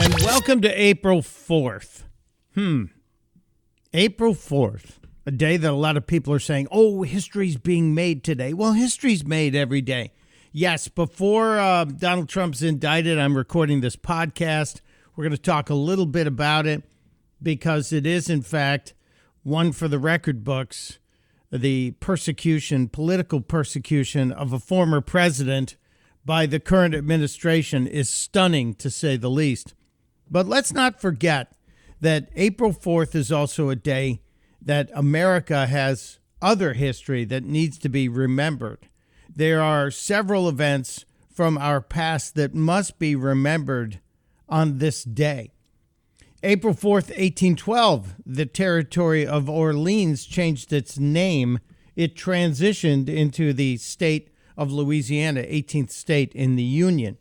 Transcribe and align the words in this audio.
And 0.00 0.14
welcome 0.20 0.62
to 0.62 0.80
April 0.80 1.20
4th. 1.20 2.04
Hmm. 2.54 2.84
April 3.92 4.34
4th, 4.34 4.92
a 5.26 5.30
day 5.30 5.58
that 5.58 5.70
a 5.70 5.76
lot 5.76 5.98
of 5.98 6.06
people 6.06 6.32
are 6.32 6.38
saying, 6.38 6.68
oh, 6.70 7.02
history's 7.02 7.58
being 7.58 7.94
made 7.94 8.24
today. 8.24 8.54
Well, 8.54 8.72
history's 8.72 9.26
made 9.26 9.54
every 9.54 9.82
day. 9.82 10.12
Yes, 10.52 10.88
before 10.88 11.58
uh, 11.58 11.84
Donald 11.84 12.30
Trump's 12.30 12.62
indicted, 12.62 13.18
I'm 13.18 13.36
recording 13.36 13.82
this 13.82 13.94
podcast. 13.94 14.80
We're 15.14 15.24
going 15.24 15.36
to 15.36 15.42
talk 15.42 15.68
a 15.68 15.74
little 15.74 16.06
bit 16.06 16.26
about 16.26 16.66
it 16.66 16.82
because 17.42 17.92
it 17.92 18.06
is, 18.06 18.30
in 18.30 18.40
fact, 18.40 18.94
one 19.42 19.70
for 19.70 19.86
the 19.86 19.98
record 19.98 20.44
books 20.44 20.98
the 21.52 21.90
persecution, 22.00 22.88
political 22.88 23.42
persecution 23.42 24.32
of 24.32 24.54
a 24.54 24.58
former 24.58 25.02
president 25.02 25.76
by 26.24 26.46
the 26.46 26.60
current 26.60 26.94
administration 26.94 27.86
is 27.86 28.08
stunning, 28.08 28.72
to 28.76 28.88
say 28.88 29.18
the 29.18 29.28
least. 29.28 29.74
But 30.30 30.46
let's 30.46 30.72
not 30.72 31.00
forget 31.00 31.52
that 32.00 32.30
April 32.36 32.72
4th 32.72 33.14
is 33.14 33.32
also 33.32 33.68
a 33.68 33.76
day 33.76 34.22
that 34.62 34.90
America 34.94 35.66
has 35.66 36.18
other 36.40 36.74
history 36.74 37.24
that 37.24 37.44
needs 37.44 37.78
to 37.78 37.88
be 37.88 38.08
remembered. 38.08 38.88
There 39.28 39.60
are 39.60 39.90
several 39.90 40.48
events 40.48 41.04
from 41.32 41.58
our 41.58 41.80
past 41.80 42.34
that 42.34 42.54
must 42.54 42.98
be 42.98 43.16
remembered 43.16 44.00
on 44.48 44.78
this 44.78 45.04
day. 45.04 45.52
April 46.42 46.74
4th, 46.74 47.10
1812, 47.10 48.14
the 48.24 48.46
territory 48.46 49.26
of 49.26 49.48
Orleans 49.48 50.24
changed 50.24 50.72
its 50.72 50.98
name. 50.98 51.58
It 51.96 52.16
transitioned 52.16 53.08
into 53.08 53.52
the 53.52 53.76
state 53.76 54.30
of 54.56 54.72
Louisiana, 54.72 55.42
18th 55.42 55.90
state 55.90 56.32
in 56.34 56.56
the 56.56 56.62
Union. 56.62 57.18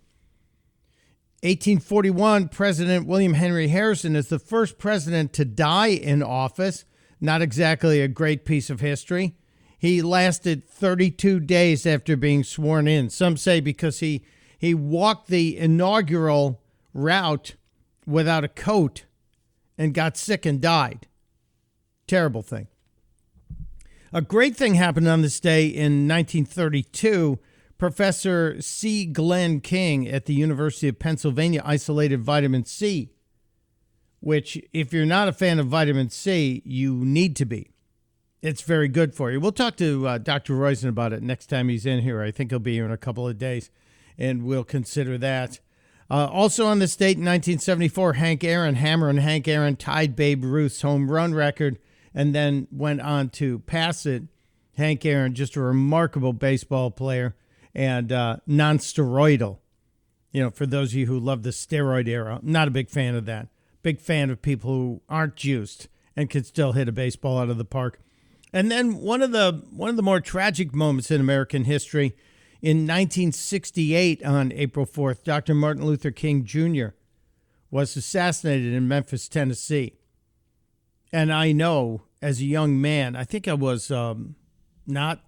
1841, 1.42 2.50
President 2.50 3.08
William 3.08 3.34
Henry 3.34 3.70
Harrison 3.70 4.14
is 4.18 4.28
the 4.28 4.40
first 4.40 4.78
president 4.78 5.32
to 5.32 5.46
die 5.46 5.88
in 5.88 6.22
office. 6.22 6.84
Not 7.22 7.42
exactly 7.42 8.02
a 8.02 8.10
great 8.10 8.44
piece 8.44 8.70
of 8.70 8.82
history. 8.82 9.36
He 9.78 10.02
lasted 10.02 10.68
32 10.68 11.40
days 11.40 11.86
after 11.86 12.18
being 12.18 12.44
sworn 12.44 12.90
in. 12.90 13.10
Some 13.10 13.38
say 13.38 13.62
because 13.62 14.00
he 14.00 14.26
he 14.58 14.74
walked 14.74 15.30
the 15.30 15.58
inaugural 15.58 16.62
route 16.94 17.56
without 18.06 18.44
a 18.44 18.50
coat 18.50 19.06
and 19.78 19.94
got 19.94 20.18
sick 20.18 20.46
and 20.46 20.60
died. 20.60 21.08
Terrible 22.06 22.42
thing. 22.42 22.68
A 24.12 24.22
great 24.22 24.58
thing 24.58 24.74
happened 24.74 25.08
on 25.08 25.22
this 25.22 25.40
day 25.40 25.68
in 25.68 26.06
1932 26.10 27.40
Professor 27.80 28.62
C. 28.62 29.06
Glenn 29.06 29.62
King 29.62 30.06
at 30.06 30.26
the 30.26 30.34
University 30.34 30.90
of 30.90 31.00
Pennsylvania 31.00 31.62
isolated 31.64 32.22
vitamin 32.22 32.66
C, 32.66 33.14
which, 34.20 34.62
if 34.74 34.92
you're 34.92 35.06
not 35.06 35.30
a 35.30 35.34
fan 35.34 35.60
of 35.60 35.68
vitamin 35.68 36.10
C, 36.10 36.62
you 36.66 36.94
need 36.94 37.38
to 37.38 37.46
be. 37.46 37.72
It's 38.42 38.64
very 38.64 38.90
good 38.90 39.16
for 39.16 39.32
you. 39.32 39.40
We'll 39.40 39.54
talk 39.54 39.78
to 39.78 40.06
uh, 40.08 40.18
Dr. 40.18 40.56
Roizen 40.56 40.90
about 40.90 41.14
it 41.14 41.24
next 41.24 41.48
time 41.48 41.70
he's 41.70 41.86
in 41.86 42.02
here. 42.02 42.22
I 42.22 42.32
think 42.32 42.52
he'll 42.52 42.60
be 42.60 42.74
here 42.74 42.86
in 42.86 42.92
a 42.92 42.98
couple 42.98 43.26
of 43.26 43.38
days, 43.38 43.72
and 44.18 44.44
we'll 44.44 44.66
consider 44.66 45.18
that. 45.18 45.62
Uh, 46.12 46.28
also 46.30 46.68
on 46.68 46.80
this 46.80 46.98
date 46.98 47.18
in 47.18 47.24
1974, 47.24 48.14
Hank 48.14 48.44
Aaron, 48.44 48.76
Hammerin' 48.76 49.20
Hank 49.20 49.48
Aaron 49.48 49.78
tied 49.78 50.18
Babe 50.18 50.44
Ruth's 50.44 50.82
home 50.82 51.10
run 51.10 51.34
record 51.34 51.80
and 52.14 52.36
then 52.36 52.68
went 52.72 53.00
on 53.00 53.30
to 53.30 53.60
pass 53.60 54.06
it. 54.06 54.24
Hank 54.76 55.06
Aaron, 55.06 55.34
just 55.34 55.56
a 55.56 55.62
remarkable 55.62 56.34
baseball 56.34 56.92
player 56.92 57.36
and 57.74 58.12
uh, 58.12 58.38
non-steroidal. 58.48 59.58
You 60.32 60.44
know, 60.44 60.50
for 60.52 60.66
those 60.66 60.92
of 60.92 60.96
you 60.96 61.06
who 61.08 61.20
love 61.20 61.44
the 61.44 61.50
steroid 61.50 62.08
era, 62.08 62.40
not 62.44 62.68
a 62.68 62.72
big 62.72 62.90
fan 62.90 63.16
of 63.16 63.26
that. 63.26 63.48
Big 63.82 64.00
fan 64.00 64.30
of 64.30 64.42
people 64.42 64.70
who 64.70 65.02
aren't 65.10 65.36
juiced 65.36 65.88
and 66.16 66.30
can 66.30 66.44
still 66.44 66.74
hit 66.74 66.88
a 66.88 66.92
baseball 66.92 67.40
out 67.40 67.50
of 67.50 67.58
the 67.58 67.66
park. 67.66 68.00
And 68.52 68.70
then 68.70 68.98
one 68.98 69.22
of 69.22 69.32
the 69.32 69.64
one 69.72 69.90
of 69.90 69.96
the 69.96 70.04
more 70.04 70.20
tragic 70.20 70.74
moments 70.74 71.12
in 71.12 71.22
American 71.22 71.64
history 71.64 72.16
in 72.62 72.80
1968 72.80 74.24
on 74.26 74.52
April 74.52 74.86
4th, 74.86 75.24
Dr. 75.24 75.54
Martin 75.54 75.86
Luther 75.86 76.12
King 76.12 76.44
Jr. 76.44 76.88
was 77.72 77.96
assassinated 77.96 78.74
in 78.74 78.88
Memphis, 78.88 79.30
Tennessee. 79.30 79.94
And 81.12 81.32
I 81.32 81.52
know 81.52 82.02
as 82.22 82.42
a 82.42 82.46
young 82.46 82.80
man, 82.82 83.16
I 83.16 83.24
think 83.24 83.48
I 83.48 83.54
was 83.54 83.90
um, 83.92 84.36
not 84.86 85.24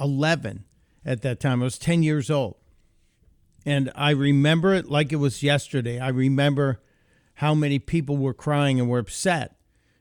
11 0.00 0.64
at 1.04 1.22
that 1.22 1.40
time. 1.40 1.62
I 1.62 1.64
was 1.64 1.78
10 1.78 2.02
years 2.02 2.30
old. 2.30 2.56
And 3.66 3.90
I 3.94 4.10
remember 4.10 4.74
it 4.74 4.90
like 4.90 5.12
it 5.12 5.16
was 5.16 5.42
yesterday. 5.42 5.98
I 5.98 6.08
remember 6.08 6.80
how 7.34 7.54
many 7.54 7.78
people 7.78 8.16
were 8.16 8.34
crying 8.34 8.78
and 8.78 8.88
were 8.88 8.98
upset 8.98 9.56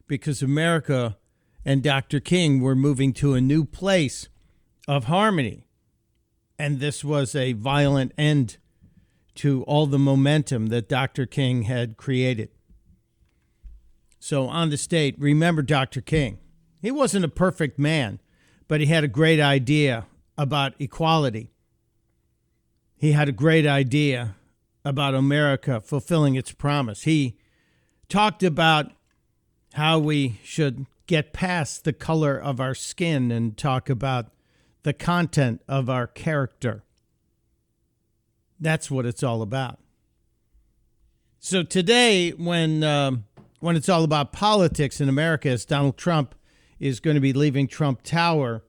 because 0.08 0.41
America 0.41 1.18
and 1.66 1.81
Dr. 1.81 2.19
King 2.19 2.62
were 2.62 2.75
moving 2.75 3.14
to 3.14 3.34
a 3.34 3.41
new 3.41 3.64
place 3.64 4.28
of 4.88 5.06
harmony. 5.06 5.66
And 6.59 6.80
this 6.80 7.03
was 7.03 7.35
a 7.35 7.53
violent 7.53 8.12
end 8.18 8.58
to 9.35 9.64
all 9.64 9.88
the 9.88 9.97
momentum 9.97 10.68
that 10.68 10.90
Dr. 10.90 11.25
King 11.25 11.64
had 11.64 11.97
created. 11.97 12.50
So, 14.20 14.47
on 14.47 14.70
the 14.70 14.78
state, 14.78 15.16
remember 15.18 15.62
Dr. 15.62 16.00
King. 16.00 16.38
He 16.81 16.91
wasn't 16.91 17.25
a 17.25 17.30
perfect 17.30 17.80
man, 17.80 18.22
but 18.68 18.80
he 18.80 18.85
had 18.85 19.03
a 19.03 19.09
great 19.09 19.40
idea 19.40 20.06
about 20.38 20.74
equality. 20.80 21.52
He 22.96 23.12
had 23.12 23.30
a 23.30 23.34
great 23.34 23.66
idea 23.66 24.36
about 24.86 25.14
America 25.14 25.82
fulfilling 25.82 26.36
its 26.36 26.52
promise. 26.52 27.04
He 27.04 27.38
talked 28.10 28.44
about 28.44 28.92
how 29.74 30.00
we 30.00 30.40
should 30.44 30.86
get 31.08 31.34
past 31.34 31.84
the 31.84 31.94
color 31.94 32.38
of 32.38 32.60
our 32.60 32.76
skin 32.76 33.32
and 33.32 33.58
talk 33.58 33.90
about 33.90 34.28
the 34.84 34.94
content 34.94 35.62
of 35.68 35.90
our 35.90 36.08
character. 36.08 36.84
That's 38.60 38.90
what 38.90 39.06
it's 39.06 39.24
all 39.24 39.42
about. 39.42 39.80
So 41.40 41.64
today, 41.64 42.32
when 42.32 42.84
um, 42.84 43.26
when 43.60 43.76
it's 43.76 43.90
all 43.90 44.04
about 44.04 44.32
politics 44.32 45.02
in 45.02 45.10
America, 45.10 45.50
as 45.50 45.66
Donald 45.66 45.98
Trump 45.98 46.36
is 46.80 47.00
going 47.00 47.16
to 47.16 47.22
be 47.22 47.34
leaving 47.34 47.68
Trump 47.68 48.02
Tower 48.04 48.64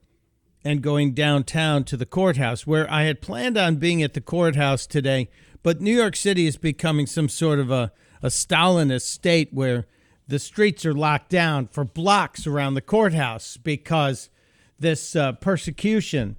and 0.65 0.83
going 0.83 1.13
downtown 1.13 1.85
to 1.85 1.97
the 1.97 2.07
courthouse, 2.07 2.67
where 2.67 2.91
I 2.91 3.03
had 3.03 3.21
planned 3.21 3.59
on 3.59 3.77
being 3.77 4.03
at 4.03 4.15
the 4.15 4.21
courthouse 4.21 4.87
today. 4.87 5.29
But 5.63 5.81
New 5.81 5.95
York 5.95 6.17
City 6.17 6.47
is 6.47 6.57
becoming 6.57 7.07
some 7.07 7.29
sort 7.29 7.59
of 7.59 7.71
a, 7.71 7.93
a 8.23 8.29
Stalinist 8.29 9.03
state 9.03 9.53
where 9.53 9.87
the 10.27 10.39
streets 10.39 10.87
are 10.87 10.95
locked 10.95 11.31
down 11.31 11.69
for 11.69 11.85
blocks 11.85 12.47
around 12.47 12.75
the 12.75 12.81
courthouse 12.81 13.59
because 13.59 14.31
this 14.79 15.15
uh, 15.15 15.33
persecution 15.33 16.37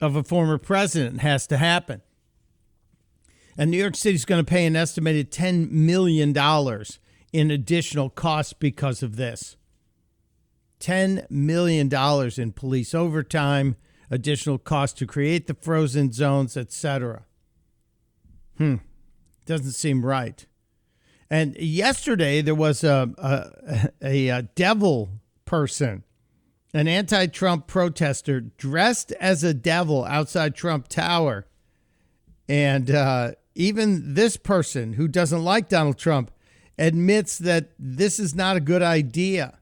of 0.00 0.14
a 0.14 0.22
former 0.22 0.58
president 0.58 1.20
has 1.20 1.46
to 1.48 1.56
happen. 1.56 2.02
And 3.58 3.70
New 3.70 3.78
York 3.78 3.96
City 3.96 4.14
is 4.14 4.24
going 4.24 4.44
to 4.44 4.48
pay 4.48 4.66
an 4.66 4.76
estimated 4.76 5.32
$10 5.32 5.70
million 5.70 6.34
in 7.32 7.50
additional 7.50 8.10
costs 8.10 8.52
because 8.52 9.02
of 9.02 9.16
this. 9.16 9.56
$10 10.80 11.30
million 11.30 11.92
in 12.36 12.52
police 12.52 12.94
overtime, 12.94 13.76
additional 14.10 14.58
cost 14.58 14.98
to 14.98 15.06
create 15.06 15.46
the 15.46 15.54
frozen 15.54 16.12
zones, 16.12 16.56
etc. 16.56 17.24
Hmm, 18.58 18.76
doesn't 19.44 19.72
seem 19.72 20.04
right. 20.04 20.46
And 21.30 21.56
yesterday 21.56 22.40
there 22.40 22.54
was 22.54 22.84
a, 22.84 23.10
a, 23.18 23.90
a, 24.02 24.28
a 24.28 24.42
devil 24.42 25.10
person, 25.44 26.04
an 26.72 26.86
anti 26.86 27.26
Trump 27.26 27.66
protester 27.66 28.40
dressed 28.40 29.12
as 29.12 29.42
a 29.42 29.54
devil 29.54 30.04
outside 30.04 30.54
Trump 30.54 30.88
Tower. 30.88 31.46
And 32.48 32.90
uh, 32.90 33.32
even 33.54 34.14
this 34.14 34.36
person 34.36 34.92
who 34.92 35.08
doesn't 35.08 35.42
like 35.42 35.68
Donald 35.68 35.98
Trump 35.98 36.30
admits 36.78 37.38
that 37.38 37.70
this 37.78 38.20
is 38.20 38.34
not 38.34 38.56
a 38.56 38.60
good 38.60 38.82
idea 38.82 39.58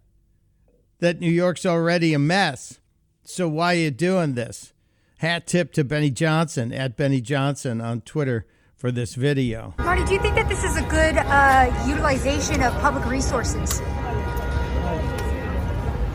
that 1.05 1.21
New 1.21 1.31
York's 1.31 1.67
already 1.67 2.15
a 2.15 2.19
mess. 2.19 2.81
So 3.25 3.47
why 3.47 3.75
are 3.75 3.79
you 3.79 3.91
doing 3.91 4.35
this? 4.35 4.73
Hat 5.19 5.47
tip 5.47 5.71
to 5.75 5.85
Benny 5.85 6.11
Johnson 6.11 6.73
at 6.73 6.97
Benny 6.97 7.21
Johnson 7.21 7.83
on 7.83 8.01
Twitter 8.01 8.47
for 8.75 8.91
this 8.91 9.15
video. 9.15 9.75
Marty, 9.79 10.03
do 10.05 10.15
you 10.15 10.21
think 10.21 10.35
that 10.35 10.49
this 10.49 10.65
is 10.65 10.79
a 10.79 10.83
good 10.83 11.19
uh, 11.19 11.85
utilization 11.87 12.63
of 12.63 12.73
public 12.81 13.05
resources? 13.05 13.83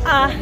Uh, 0.06 0.36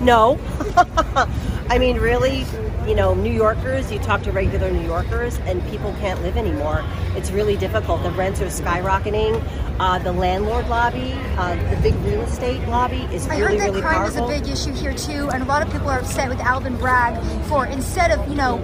no. 0.00 0.38
I 1.68 1.78
mean, 1.78 1.96
really, 1.96 2.44
you 2.86 2.94
know, 2.94 3.14
New 3.14 3.32
Yorkers, 3.32 3.90
you 3.90 3.98
talk 3.98 4.22
to 4.22 4.32
regular 4.32 4.70
New 4.70 4.84
Yorkers, 4.84 5.38
and 5.40 5.66
people 5.68 5.94
can't 6.00 6.20
live 6.22 6.36
anymore. 6.36 6.84
It's 7.16 7.30
really 7.30 7.56
difficult. 7.56 8.02
The 8.02 8.10
rents 8.10 8.40
are 8.42 8.46
skyrocketing. 8.46 9.42
Uh, 9.80 9.98
the 9.98 10.12
landlord 10.12 10.68
lobby, 10.68 11.12
uh, 11.36 11.56
the 11.74 11.80
big 11.82 11.94
real 12.04 12.20
estate 12.22 12.60
lobby 12.68 13.08
is 13.12 13.26
I 13.26 13.38
really, 13.38 13.58
heard 13.58 13.60
that 13.60 13.64
really 13.70 13.80
crime 13.80 13.94
powerful. 13.94 14.30
is 14.30 14.38
a 14.38 14.40
big 14.40 14.52
issue 14.52 14.72
here 14.72 14.94
too, 14.94 15.30
and 15.30 15.42
a 15.42 15.46
lot 15.46 15.66
of 15.66 15.72
people 15.72 15.88
are 15.88 15.98
upset 15.98 16.28
with 16.28 16.38
Alvin 16.40 16.76
Bragg 16.76 17.20
for 17.46 17.66
instead 17.66 18.12
of 18.12 18.28
you 18.28 18.36
know 18.36 18.58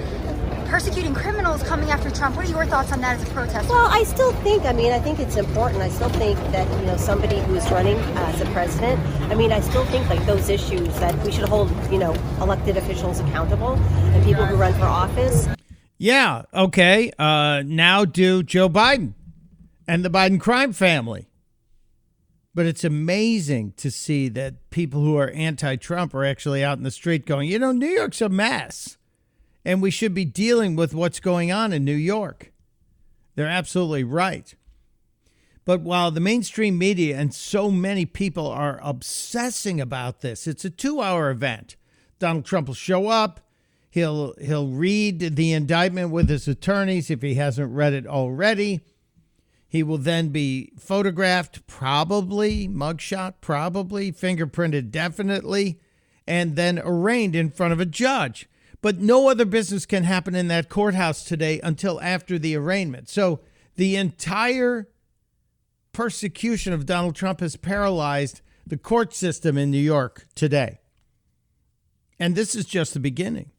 persecuting 0.71 1.13
criminals 1.13 1.65
coming 1.65 1.91
after 1.91 2.09
Trump. 2.11 2.37
What 2.37 2.47
are 2.47 2.49
your 2.49 2.65
thoughts 2.65 2.93
on 2.93 3.01
that 3.01 3.17
as 3.19 3.29
a 3.29 3.33
protester? 3.33 3.73
Well, 3.73 3.89
I 3.91 4.05
still 4.05 4.33
think, 4.35 4.65
I 4.65 4.73
mean, 4.73 4.93
I 4.93 5.01
think 5.01 5.19
it's 5.19 5.37
important. 5.37 5.83
I 5.83 5.89
still 5.89 6.09
think 6.11 6.39
that, 6.53 6.71
you 6.79 6.87
know, 6.87 6.97
somebody 6.97 7.41
who's 7.41 7.69
running 7.73 7.97
as 7.97 8.41
a 8.41 8.45
president, 8.53 9.01
I 9.33 9.35
mean, 9.35 9.51
I 9.51 9.61
still 9.61 9.85
think 9.87 10.09
like 10.09 10.25
those 10.27 10.49
issues 10.49 10.89
that 11.01 11.21
we 11.25 11.33
should 11.33 11.49
hold, 11.49 11.71
you 11.91 11.99
know, 11.99 12.15
elected 12.41 12.77
officials 12.77 13.19
accountable 13.19 13.75
and 13.75 14.25
people 14.25 14.47
who 14.47 14.55
run 14.55 14.73
for 14.75 14.85
office. 14.85 15.49
Yeah, 15.99 16.43
okay. 16.55 17.11
Uh, 17.19 17.65
now 17.67 18.05
do 18.05 18.45
Joe 18.45 18.69
Biden 18.69 19.15
and 19.89 20.05
the 20.05 20.09
Biden 20.09 20.41
crime 20.41 20.73
family. 20.73 21.27
But 22.55 22.67
it's 22.67 22.85
amazing 22.85 23.75
to 23.77 23.91
see 23.91 24.29
that 24.31 24.71
people 24.71 25.01
who 25.01 25.17
are 25.17 25.31
anti 25.31 25.75
Trump 25.77 26.15
are 26.15 26.25
actually 26.25 26.63
out 26.63 26.79
in 26.79 26.85
the 26.85 26.91
street 26.93 27.27
going, 27.27 27.49
you 27.49 27.59
know, 27.59 27.73
New 27.73 27.89
York's 27.89 28.21
a 28.21 28.29
mess. 28.29 28.99
And 29.65 29.83
we 29.83 29.91
should 29.91 30.15
be 30.15 30.25
dealing 30.25 30.77
with 30.77 30.95
what's 30.95 31.21
going 31.21 31.53
on 31.53 31.73
in 31.73 31.85
New 31.85 31.93
York. 31.93 32.53
They're 33.35 33.47
absolutely 33.47 34.05
right. 34.05 34.55
But 35.65 35.83
while 35.83 36.11
the 36.11 36.21
mainstream 36.21 36.79
media 36.79 37.17
and 37.17 37.35
so 37.35 37.71
many 37.71 38.07
people 38.07 38.47
are 38.47 38.81
obsessing 38.83 39.81
about 39.81 40.21
this, 40.21 40.47
it's 40.47 40.65
a 40.65 40.71
two 40.71 41.01
hour 41.01 41.31
event. 41.31 41.77
Donald 42.19 42.45
Trump 42.45 42.69
will 42.69 42.75
show 42.75 43.09
up. 43.09 43.41
He'll 43.91 44.35
he'll 44.41 44.69
read 44.69 45.37
the 45.37 45.53
indictment 45.53 46.11
with 46.11 46.29
his 46.29 46.49
attorneys 46.49 47.11
if 47.11 47.23
he 47.23 47.35
hasn't 47.35 47.75
read 47.75 47.93
it 47.93 48.07
already. 48.07 48.81
He 49.69 49.83
will 49.85 49.99
then 49.99 50.31
be 50.31 50.73
photographed, 50.79 51.67
probably 51.67 52.67
mugshot, 52.67 53.35
probably 53.41 54.11
fingerprinted, 54.11 54.91
definitely, 54.91 55.79
and 56.27 56.57
then 56.57 56.81
arraigned 56.83 57.37
in 57.37 57.51
front 57.51 57.73
of 57.73 57.79
a 57.79 57.87
judge. 57.87 58.49
But 58.83 58.99
no 58.99 59.29
other 59.29 59.45
business 59.45 59.85
can 59.85 60.05
happen 60.05 60.35
in 60.35 60.49
that 60.49 60.69
courthouse 60.69 61.25
today 61.25 61.61
until 61.63 62.01
after 62.01 62.39
the 62.39 62.57
arraignment. 62.57 63.09
So 63.09 63.41
the 63.77 63.97
entire 63.97 64.89
persecution 65.93 66.73
of 66.73 66.87
Donald 66.87 67.15
Trump 67.15 67.41
has 67.41 67.57
paralyzed 67.57 68.41
the 68.67 68.79
court 68.79 69.15
system 69.15 69.59
in 69.59 69.71
New 69.71 69.79
York 69.79 70.27
today. 70.35 70.79
And 72.19 72.35
this 72.35 72.55
is 72.55 72.65
just 72.65 72.95
the 72.95 73.01
beginning. 73.01 73.51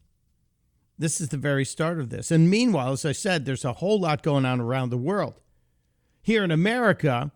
This 0.97 1.19
is 1.19 1.29
the 1.29 1.37
very 1.37 1.65
start 1.65 1.99
of 1.99 2.09
this. 2.09 2.29
And 2.29 2.49
meanwhile, 2.49 2.91
as 2.91 3.05
I 3.05 3.11
said, 3.11 3.45
there's 3.45 3.65
a 3.65 3.73
whole 3.73 3.99
lot 3.99 4.21
going 4.21 4.45
on 4.45 4.61
around 4.61 4.91
the 4.91 4.97
world. 4.97 5.39
Here 6.21 6.43
in 6.43 6.51
America, 6.51 7.31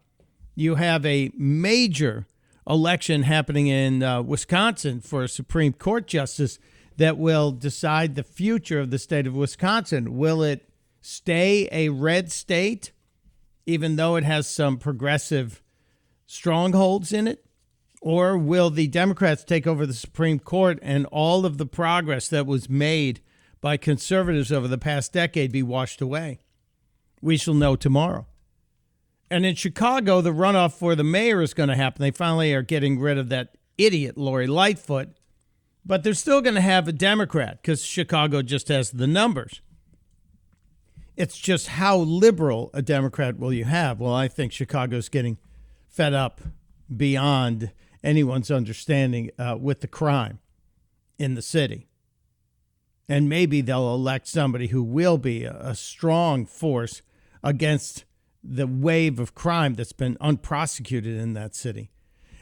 you 0.53 0.75
have 0.75 1.05
a 1.05 1.31
major 1.35 2.27
election 2.67 3.23
happening 3.23 3.67
in 3.67 4.03
uh, 4.03 4.21
Wisconsin 4.21 5.01
for 5.01 5.23
a 5.23 5.27
Supreme 5.27 5.73
Court 5.73 6.07
justice 6.07 6.59
that 6.97 7.17
will 7.17 7.51
decide 7.51 8.15
the 8.15 8.23
future 8.23 8.79
of 8.79 8.91
the 8.91 8.99
state 8.99 9.27
of 9.27 9.35
Wisconsin. 9.35 10.17
Will 10.17 10.41
it 10.41 10.69
stay 11.01 11.67
a 11.71 11.89
red 11.89 12.31
state, 12.31 12.91
even 13.65 13.95
though 13.95 14.15
it 14.15 14.23
has 14.23 14.47
some 14.47 14.77
progressive 14.77 15.61
strongholds 16.25 17.11
in 17.11 17.27
it? 17.27 17.45
Or 18.01 18.37
will 18.37 18.69
the 18.69 18.87
Democrats 18.87 19.43
take 19.43 19.65
over 19.65 19.85
the 19.85 19.93
Supreme 19.93 20.39
Court 20.39 20.77
and 20.81 21.05
all 21.07 21.45
of 21.45 21.57
the 21.57 21.65
progress 21.65 22.27
that 22.29 22.45
was 22.45 22.69
made 22.69 23.21
by 23.61 23.77
conservatives 23.77 24.51
over 24.51 24.67
the 24.67 24.77
past 24.77 25.11
decade 25.11 25.51
be 25.51 25.63
washed 25.63 26.01
away? 26.01 26.39
We 27.21 27.37
shall 27.37 27.55
know 27.55 27.75
tomorrow. 27.75 28.27
And 29.31 29.43
in 29.45 29.55
Chicago, 29.55 30.21
the 30.21 30.29
runoff 30.29 30.73
for 30.73 30.93
the 30.93 31.03
mayor 31.03 31.41
is 31.41 31.55
going 31.55 31.69
to 31.69 31.75
happen. 31.75 32.01
They 32.01 32.11
finally 32.11 32.53
are 32.53 32.61
getting 32.61 32.99
rid 32.99 33.17
of 33.17 33.29
that 33.29 33.57
idiot 33.77 34.17
Lori 34.17 34.45
Lightfoot, 34.45 35.09
but 35.85 36.03
they're 36.03 36.13
still 36.13 36.41
going 36.41 36.55
to 36.55 36.61
have 36.61 36.87
a 36.87 36.91
Democrat 36.91 37.61
because 37.61 37.83
Chicago 37.83 38.41
just 38.41 38.69
has 38.69 38.91
the 38.91 39.07
numbers. 39.07 39.61
It's 41.15 41.37
just 41.37 41.67
how 41.67 41.97
liberal 41.97 42.71
a 42.73 42.81
Democrat 42.81 43.39
will 43.39 43.53
you 43.53 43.65
have? 43.65 43.99
Well, 43.99 44.13
I 44.13 44.27
think 44.27 44.51
Chicago's 44.51 45.07
getting 45.07 45.37
fed 45.87 46.13
up 46.13 46.41
beyond 46.95 47.71
anyone's 48.03 48.51
understanding 48.51 49.31
uh, 49.39 49.57
with 49.59 49.81
the 49.81 49.87
crime 49.87 50.39
in 51.17 51.35
the 51.35 51.41
city. 51.41 51.87
And 53.07 53.29
maybe 53.29 53.61
they'll 53.61 53.93
elect 53.93 54.27
somebody 54.27 54.67
who 54.67 54.83
will 54.83 55.17
be 55.17 55.45
a, 55.45 55.55
a 55.59 55.75
strong 55.75 56.45
force 56.45 57.01
against 57.43 58.03
the 58.43 58.67
wave 58.67 59.19
of 59.19 59.35
crime 59.35 59.75
that's 59.75 59.93
been 59.93 60.17
unprosecuted 60.19 61.15
in 61.17 61.33
that 61.33 61.55
city. 61.55 61.91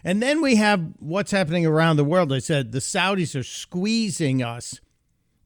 And 0.03 0.21
then 0.21 0.41
we 0.41 0.55
have 0.57 0.93
what's 0.99 1.31
happening 1.31 1.65
around 1.65 1.95
the 1.95 2.03
world. 2.03 2.33
I 2.33 2.39
said 2.39 2.71
the 2.71 2.79
Saudis 2.79 3.39
are 3.39 3.43
squeezing 3.43 4.43
us. 4.43 4.81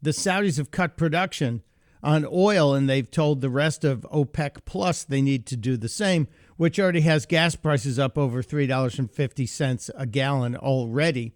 The 0.01 0.12
Saudis 0.12 0.57
have 0.57 0.71
cut 0.71 0.98
production 0.98 1.62
on 2.01 2.25
oil 2.31 2.74
and 2.74 2.89
they've 2.89 3.09
told 3.09 3.42
the 3.42 3.50
rest 3.50 3.83
of 3.83 4.06
OPEC 4.12 4.65
plus 4.65 5.04
they 5.04 5.21
need 5.21 5.45
to 5.48 5.57
do 5.57 5.77
the 5.77 5.89
same, 5.89 6.27
which 6.56 6.80
already 6.80 7.01
has 7.01 7.25
gas 7.25 7.56
prices 7.56 8.00
up 8.00 8.18
over 8.18 8.42
$3.50 8.42 9.89
a 9.95 10.06
gallon 10.06 10.56
already. 10.56 11.33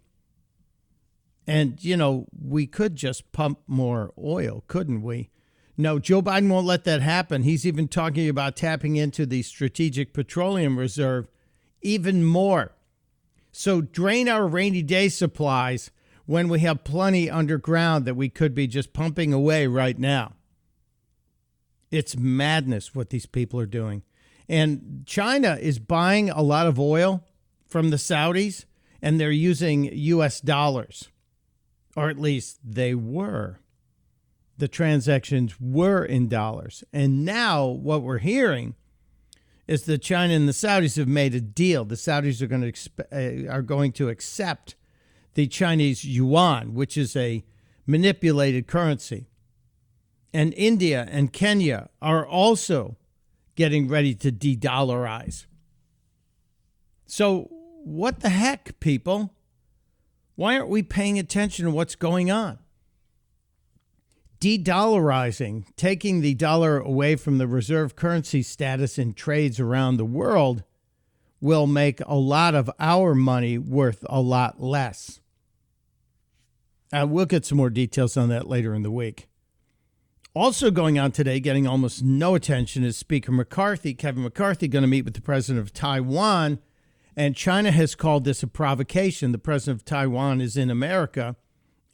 And, 1.46 1.82
you 1.82 1.96
know, 1.96 2.26
we 2.40 2.66
could 2.66 2.96
just 2.96 3.32
pump 3.32 3.60
more 3.66 4.12
oil, 4.16 4.64
couldn't 4.68 5.02
we? 5.02 5.30
No, 5.76 5.98
Joe 5.98 6.22
Biden 6.22 6.48
won't 6.48 6.66
let 6.66 6.84
that 6.84 7.02
happen. 7.02 7.42
He's 7.42 7.66
even 7.66 7.88
talking 7.88 8.28
about 8.28 8.56
tapping 8.56 8.96
into 8.96 9.26
the 9.26 9.42
Strategic 9.42 10.12
Petroleum 10.12 10.78
Reserve 10.78 11.28
even 11.80 12.24
more. 12.24 12.72
So 13.52 13.82
drain 13.82 14.28
our 14.28 14.46
rainy 14.46 14.82
day 14.82 15.08
supplies 15.08 15.90
when 16.26 16.48
we 16.48 16.60
have 16.60 16.84
plenty 16.84 17.30
underground 17.30 18.04
that 18.06 18.14
we 18.14 18.28
could 18.28 18.54
be 18.54 18.66
just 18.66 18.92
pumping 18.92 19.32
away 19.32 19.66
right 19.66 19.98
now. 19.98 20.32
It's 21.90 22.16
madness 22.16 22.94
what 22.94 23.10
these 23.10 23.26
people 23.26 23.60
are 23.60 23.66
doing. 23.66 24.02
And 24.48 25.02
China 25.06 25.58
is 25.60 25.78
buying 25.78 26.30
a 26.30 26.42
lot 26.42 26.66
of 26.66 26.80
oil 26.80 27.22
from 27.68 27.90
the 27.90 27.96
Saudis 27.96 28.64
and 29.02 29.20
they're 29.20 29.30
using 29.30 29.84
US 29.92 30.40
dollars, 30.40 31.10
or 31.94 32.08
at 32.08 32.18
least 32.18 32.58
they 32.64 32.94
were 32.94 33.58
the 34.62 34.68
transactions 34.68 35.60
were 35.60 36.04
in 36.04 36.28
dollars. 36.28 36.84
And 36.92 37.24
now 37.24 37.66
what 37.66 38.02
we're 38.02 38.18
hearing 38.18 38.76
is 39.66 39.84
that 39.84 39.98
China 39.98 40.34
and 40.34 40.48
the 40.48 40.52
Saudis 40.52 40.96
have 40.96 41.08
made 41.08 41.34
a 41.34 41.40
deal. 41.40 41.84
The 41.84 41.94
Saudis 41.94 42.42
are 42.42 42.46
going 42.46 42.62
to 42.62 42.72
expe- 42.72 43.46
uh, 43.46 43.50
are 43.50 43.62
going 43.62 43.92
to 43.92 44.08
accept 44.08 44.74
the 45.34 45.46
Chinese 45.46 46.04
yuan, 46.04 46.74
which 46.74 46.96
is 46.96 47.16
a 47.16 47.44
manipulated 47.86 48.66
currency. 48.66 49.28
And 50.34 50.54
India 50.54 51.06
and 51.10 51.32
Kenya 51.32 51.90
are 52.00 52.26
also 52.26 52.96
getting 53.54 53.88
ready 53.88 54.14
to 54.14 54.30
de-dollarize. 54.30 55.46
So, 57.06 57.48
what 57.84 58.20
the 58.20 58.30
heck, 58.30 58.80
people? 58.80 59.34
Why 60.34 60.56
aren't 60.56 60.70
we 60.70 60.82
paying 60.82 61.18
attention 61.18 61.66
to 61.66 61.70
what's 61.70 61.94
going 61.94 62.30
on? 62.30 62.58
De-dollarizing, 64.42 65.64
taking 65.76 66.20
the 66.20 66.34
dollar 66.34 66.80
away 66.80 67.14
from 67.14 67.38
the 67.38 67.46
reserve 67.46 67.94
currency 67.94 68.42
status 68.42 68.98
in 68.98 69.14
trades 69.14 69.60
around 69.60 69.98
the 69.98 70.04
world 70.04 70.64
will 71.40 71.68
make 71.68 72.00
a 72.06 72.16
lot 72.16 72.52
of 72.52 72.68
our 72.80 73.14
money 73.14 73.56
worth 73.56 74.04
a 74.10 74.20
lot 74.20 74.60
less. 74.60 75.20
Uh, 76.92 77.06
we'll 77.08 77.24
get 77.24 77.46
some 77.46 77.56
more 77.56 77.70
details 77.70 78.16
on 78.16 78.28
that 78.30 78.48
later 78.48 78.74
in 78.74 78.82
the 78.82 78.90
week. 78.90 79.28
Also 80.34 80.72
going 80.72 80.98
on 80.98 81.12
today, 81.12 81.38
getting 81.38 81.68
almost 81.68 82.02
no 82.02 82.34
attention, 82.34 82.82
is 82.82 82.96
Speaker 82.96 83.30
McCarthy, 83.30 83.94
Kevin 83.94 84.24
McCarthy, 84.24 84.66
going 84.66 84.82
to 84.82 84.88
meet 84.88 85.04
with 85.04 85.14
the 85.14 85.20
president 85.20 85.64
of 85.64 85.72
Taiwan. 85.72 86.58
And 87.16 87.36
China 87.36 87.70
has 87.70 87.94
called 87.94 88.24
this 88.24 88.42
a 88.42 88.48
provocation. 88.48 89.30
The 89.30 89.38
president 89.38 89.82
of 89.82 89.84
Taiwan 89.84 90.40
is 90.40 90.56
in 90.56 90.68
America, 90.68 91.36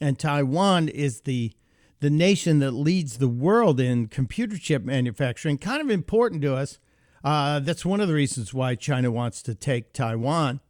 and 0.01 0.17
Taiwan 0.17 0.89
is 0.89 1.21
the 1.21 1.53
the 1.99 2.09
nation 2.09 2.59
that 2.59 2.71
leads 2.71 3.17
the 3.17 3.27
world 3.27 3.79
in 3.79 4.07
computer 4.07 4.57
chip 4.57 4.83
manufacturing, 4.83 5.57
kind 5.57 5.81
of 5.81 5.89
important 5.89 6.41
to 6.41 6.55
us. 6.55 6.79
Uh, 7.23 7.59
that's 7.59 7.85
one 7.85 7.99
of 7.99 8.07
the 8.07 8.13
reasons 8.13 8.53
why 8.53 8.75
China 8.75 9.11
wants 9.11 9.41
to 9.41 9.53
take 9.53 9.91
Taiwan. 9.91 10.61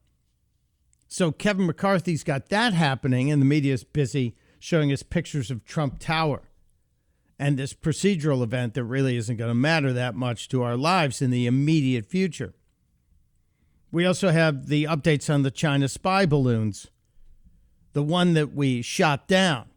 So 1.08 1.32
Kevin 1.32 1.68
McCarthy's 1.68 2.24
got 2.24 2.50
that 2.50 2.74
happening, 2.74 3.32
and 3.32 3.42
the 3.42 3.46
media 3.46 3.74
is 3.74 3.84
busy 3.84 4.36
showing 4.60 4.92
us 4.92 5.04
pictures 5.04 5.52
of 5.52 5.66
Trump 5.66 6.00
Tower 6.00 6.42
and 7.38 7.58
this 7.58 7.74
procedural 7.74 8.44
event 8.44 8.74
that 8.74 8.84
really 8.84 9.16
isn't 9.16 9.38
going 9.38 9.50
to 9.50 9.56
matter 9.56 9.94
that 9.94 10.14
much 10.14 10.50
to 10.50 10.62
our 10.62 10.76
lives 10.76 11.22
in 11.22 11.32
the 11.32 11.48
immediate 11.48 12.06
future. 12.06 12.54
We 13.92 14.06
also 14.06 14.30
have 14.30 14.68
the 14.68 14.84
updates 14.84 15.34
on 15.34 15.44
the 15.44 15.52
China 15.52 15.88
spy 15.88 16.26
balloons, 16.26 16.88
the 17.94 18.04
one 18.04 18.34
that 18.34 18.54
we 18.54 18.82
shot 18.82 19.28
down 19.28 19.70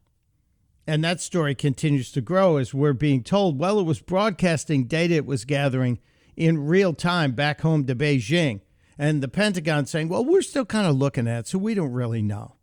and 0.87 1.05
that 1.05 1.21
story 1.21 1.55
continues 1.55 2.11
to 2.13 2.21
grow 2.21 2.57
as 2.57 2.75
we're 2.75 2.93
being 2.93 3.23
told, 3.23 3.59
well, 3.59 3.79
it 3.79 3.85
was 3.85 4.01
broadcasting 4.01 4.85
data 4.85 5.15
it 5.15 5.27
was 5.27 5.45
gathering 5.45 5.99
in 6.37 6.67
real 6.67 6.93
time 6.93 7.33
back 7.33 7.61
home 7.61 7.87
to 7.87 7.95
Beijing. 7.95 8.61
And 8.99 9.23
the 9.23 9.29
Pentagon 9.29 9.87
saying, 9.87 10.09
well, 10.09 10.25
we're 10.25 10.43
still 10.43 10.65
kind 10.65 10.87
of 10.87 10.97
looking 10.97 11.29
at 11.29 11.41
it, 11.41 11.47
so 11.49 11.59
we 11.59 11.75
don't 11.75 11.93
really 11.93 12.23
know. 12.23 12.57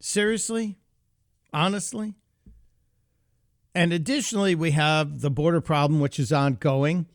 Seriously? 0.00 0.78
Honestly? 1.52 2.14
And 3.74 3.92
additionally, 3.92 4.54
we 4.54 4.72
have 4.72 5.20
the 5.20 5.30
border 5.30 5.60
problem, 5.60 6.00
which 6.00 6.18
is 6.18 6.32
ongoing. 6.32 7.06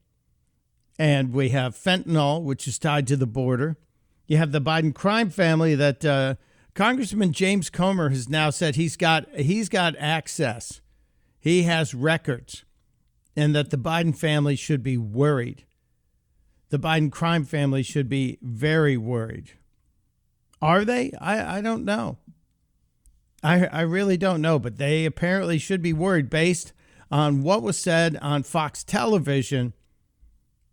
And 0.97 1.33
we 1.33 1.49
have 1.49 1.75
fentanyl, 1.75 2.43
which 2.43 2.67
is 2.67 2.77
tied 2.77 3.07
to 3.07 3.17
the 3.17 3.27
border. 3.27 3.77
You 4.27 4.37
have 4.37 4.51
the 4.51 4.61
Biden 4.61 4.93
crime 4.93 5.29
family 5.29 5.75
that 5.75 6.05
uh, 6.05 6.35
Congressman 6.73 7.33
James 7.33 7.69
Comer 7.69 8.09
has 8.09 8.29
now 8.29 8.49
said 8.49 8.75
he's 8.75 8.95
got 8.95 9.27
he's 9.35 9.69
got 9.69 9.95
access. 9.97 10.81
He 11.39 11.63
has 11.63 11.93
records, 11.93 12.63
and 13.35 13.55
that 13.55 13.71
the 13.71 13.77
Biden 13.77 14.15
family 14.15 14.55
should 14.55 14.83
be 14.83 14.97
worried. 14.97 15.65
The 16.69 16.79
Biden 16.79 17.11
crime 17.11 17.43
family 17.43 17.83
should 17.83 18.07
be 18.07 18.37
very 18.41 18.95
worried. 18.95 19.51
Are 20.61 20.85
they? 20.85 21.11
I, 21.19 21.57
I 21.57 21.61
don't 21.61 21.83
know. 21.83 22.19
I 23.43 23.65
I 23.65 23.81
really 23.81 24.17
don't 24.17 24.41
know, 24.41 24.57
but 24.57 24.77
they 24.77 25.05
apparently 25.05 25.57
should 25.57 25.81
be 25.81 25.93
worried 25.93 26.29
based 26.29 26.71
on 27.09 27.43
what 27.43 27.61
was 27.61 27.77
said 27.77 28.17
on 28.21 28.43
Fox 28.43 28.83
television 28.83 29.73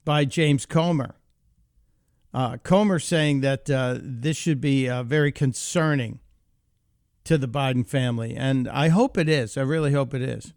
by 0.05 0.25
James 0.25 0.65
Comer. 0.65 1.17
Uh, 2.33 2.59
Comer 2.59 2.99
saying 2.99 3.41
that 3.41 3.71
uh, 3.71 3.99
this 4.01 4.37
should 4.37 4.61
be 4.61 4.89
uh, 4.89 5.03
very 5.03 5.33
concerning 5.33 6.21
to 7.25 7.39
the 7.39 7.49
Biden 7.49 7.87
family, 7.87 8.35
and 8.37 8.69
I 8.69 8.89
hope 8.89 9.17
it 9.19 9.29
is. 9.29 9.57
I 9.57 9.63
really 9.63 9.93
hope 9.93 10.15
it 10.15 10.23
is. 10.23 10.53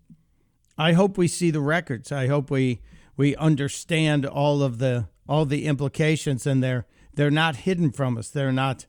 I 0.77 0.93
hope 0.93 1.17
we 1.17 1.27
see 1.27 1.51
the 1.51 1.61
records. 1.61 2.11
I 2.11 2.27
hope 2.27 2.49
we 2.49 2.81
we 3.17 3.35
understand 3.35 4.25
all 4.25 4.63
of 4.63 4.79
the 4.79 5.07
all 5.27 5.45
the 5.45 5.65
implications, 5.65 6.45
and 6.45 6.63
they're 6.63 6.85
they're 7.13 7.31
not 7.31 7.57
hidden 7.57 7.91
from 7.91 8.17
us. 8.17 8.29
They're 8.29 8.51
not 8.51 8.85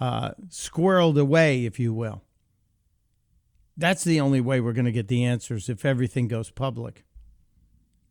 uh, 0.00 0.32
squirreled 0.48 1.18
away, 1.18 1.64
if 1.64 1.78
you 1.78 1.92
will. 1.92 2.22
That's 3.76 4.04
the 4.04 4.20
only 4.20 4.40
way 4.40 4.60
we're 4.60 4.72
going 4.72 4.84
to 4.84 4.92
get 4.92 5.08
the 5.08 5.24
answers 5.24 5.68
if 5.68 5.84
everything 5.84 6.28
goes 6.28 6.50
public. 6.50 7.04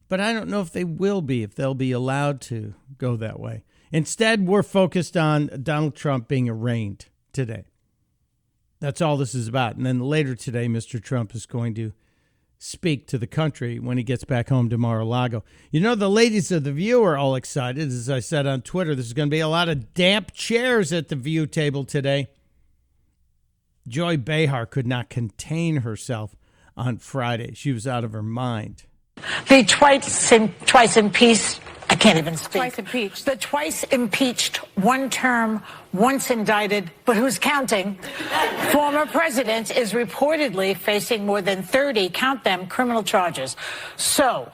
But 0.09 0.19
I 0.19 0.33
don't 0.33 0.49
know 0.49 0.61
if 0.61 0.71
they 0.71 0.83
will 0.83 1.21
be, 1.21 1.43
if 1.43 1.55
they'll 1.55 1.73
be 1.73 1.91
allowed 1.91 2.41
to 2.41 2.73
go 2.97 3.15
that 3.17 3.39
way. 3.39 3.63
Instead, 3.91 4.47
we're 4.47 4.63
focused 4.63 5.17
on 5.17 5.49
Donald 5.61 5.95
Trump 5.95 6.27
being 6.27 6.47
arraigned 6.47 7.07
today. 7.33 7.65
That's 8.79 9.01
all 9.01 9.17
this 9.17 9.35
is 9.35 9.47
about. 9.47 9.75
And 9.75 9.85
then 9.85 9.99
later 9.99 10.35
today, 10.35 10.67
Mr. 10.67 11.01
Trump 11.01 11.35
is 11.35 11.45
going 11.45 11.75
to 11.75 11.93
speak 12.57 13.07
to 13.07 13.17
the 13.17 13.27
country 13.27 13.79
when 13.79 13.97
he 13.97 14.03
gets 14.03 14.23
back 14.23 14.49
home 14.49 14.69
to 14.69 14.77
Mar 14.77 14.99
a 14.99 15.05
Lago. 15.05 15.43
You 15.71 15.81
know, 15.81 15.95
the 15.95 16.09
ladies 16.09 16.51
of 16.51 16.63
The 16.63 16.71
View 16.71 17.03
are 17.03 17.17
all 17.17 17.35
excited. 17.35 17.87
As 17.87 18.09
I 18.09 18.19
said 18.19 18.45
on 18.45 18.61
Twitter, 18.61 18.95
there's 18.95 19.13
going 19.13 19.29
to 19.29 19.35
be 19.35 19.39
a 19.39 19.47
lot 19.47 19.67
of 19.67 19.93
damp 19.93 20.31
chairs 20.31 20.93
at 20.93 21.09
the 21.09 21.15
View 21.15 21.47
table 21.47 21.83
today. 21.83 22.27
Joy 23.87 24.17
Behar 24.17 24.67
could 24.67 24.85
not 24.85 25.09
contain 25.09 25.77
herself 25.77 26.35
on 26.77 26.97
Friday. 26.97 27.53
She 27.55 27.71
was 27.71 27.87
out 27.87 28.03
of 28.03 28.13
her 28.13 28.23
mind. 28.23 28.83
The 29.47 29.63
twice, 29.63 30.33
twice 30.65 30.97
impeached, 30.97 31.59
I 31.89 31.95
can't 31.95 32.17
even 32.17 32.37
speak. 32.37 32.53
Twice 32.53 32.79
impeached. 32.79 33.25
The 33.25 33.35
twice 33.35 33.83
impeached, 33.83 34.57
one 34.77 35.09
term, 35.09 35.61
once 35.91 36.31
indicted, 36.31 36.89
but 37.03 37.17
who's 37.17 37.37
counting? 37.37 37.99
Former 38.71 39.05
president 39.05 39.75
is 39.75 39.91
reportedly 39.91 40.77
facing 40.77 41.25
more 41.25 41.41
than 41.41 41.63
30, 41.63 42.09
count 42.09 42.45
them, 42.45 42.67
criminal 42.67 43.03
charges. 43.03 43.57
So, 43.97 44.51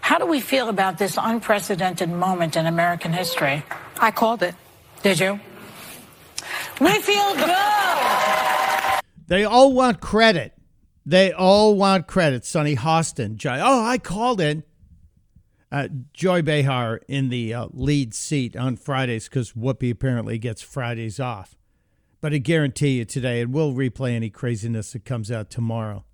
how 0.00 0.18
do 0.18 0.26
we 0.26 0.40
feel 0.40 0.68
about 0.68 0.98
this 0.98 1.16
unprecedented 1.20 2.10
moment 2.10 2.56
in 2.56 2.66
American 2.66 3.12
history? 3.12 3.62
I 4.00 4.10
called 4.10 4.42
it. 4.42 4.56
Did 5.04 5.20
you? 5.20 5.38
We 6.80 6.98
feel 7.00 7.34
good. 7.36 9.00
They 9.28 9.44
all 9.44 9.72
want 9.72 10.00
credit. 10.00 10.53
They 11.06 11.32
all 11.32 11.76
want 11.76 12.06
credit. 12.06 12.44
Sonny 12.44 12.76
Hostin, 12.76 13.36
Joy. 13.36 13.58
Oh, 13.60 13.84
I 13.84 13.98
called 13.98 14.40
in. 14.40 14.64
Uh, 15.70 15.88
Joy 16.12 16.40
Behar 16.40 17.00
in 17.08 17.30
the 17.30 17.52
uh, 17.52 17.66
lead 17.72 18.14
seat 18.14 18.56
on 18.56 18.76
Fridays 18.76 19.28
because 19.28 19.52
Whoopi 19.52 19.90
apparently 19.90 20.38
gets 20.38 20.62
Fridays 20.62 21.18
off. 21.18 21.56
But 22.20 22.32
I 22.32 22.38
guarantee 22.38 22.98
you 22.98 23.04
today, 23.04 23.40
and 23.40 23.52
we'll 23.52 23.74
replay 23.74 24.12
any 24.12 24.30
craziness 24.30 24.92
that 24.92 25.04
comes 25.04 25.32
out 25.32 25.50
tomorrow 25.50 26.04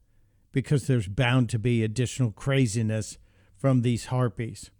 because 0.50 0.86
there's 0.86 1.08
bound 1.08 1.50
to 1.50 1.58
be 1.58 1.84
additional 1.84 2.32
craziness 2.32 3.18
from 3.58 3.82
these 3.82 4.06
harpies. 4.06 4.70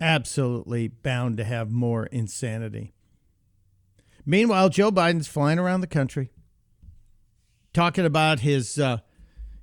Absolutely 0.00 0.88
bound 0.88 1.36
to 1.36 1.44
have 1.44 1.70
more 1.70 2.06
insanity. 2.06 2.94
Meanwhile, 4.24 4.68
Joe 4.68 4.92
Biden's 4.92 5.28
flying 5.28 5.58
around 5.58 5.80
the 5.80 5.86
country 5.86 6.30
talking 7.72 8.06
about 8.06 8.40
his 8.40 8.78
uh, 8.78 8.98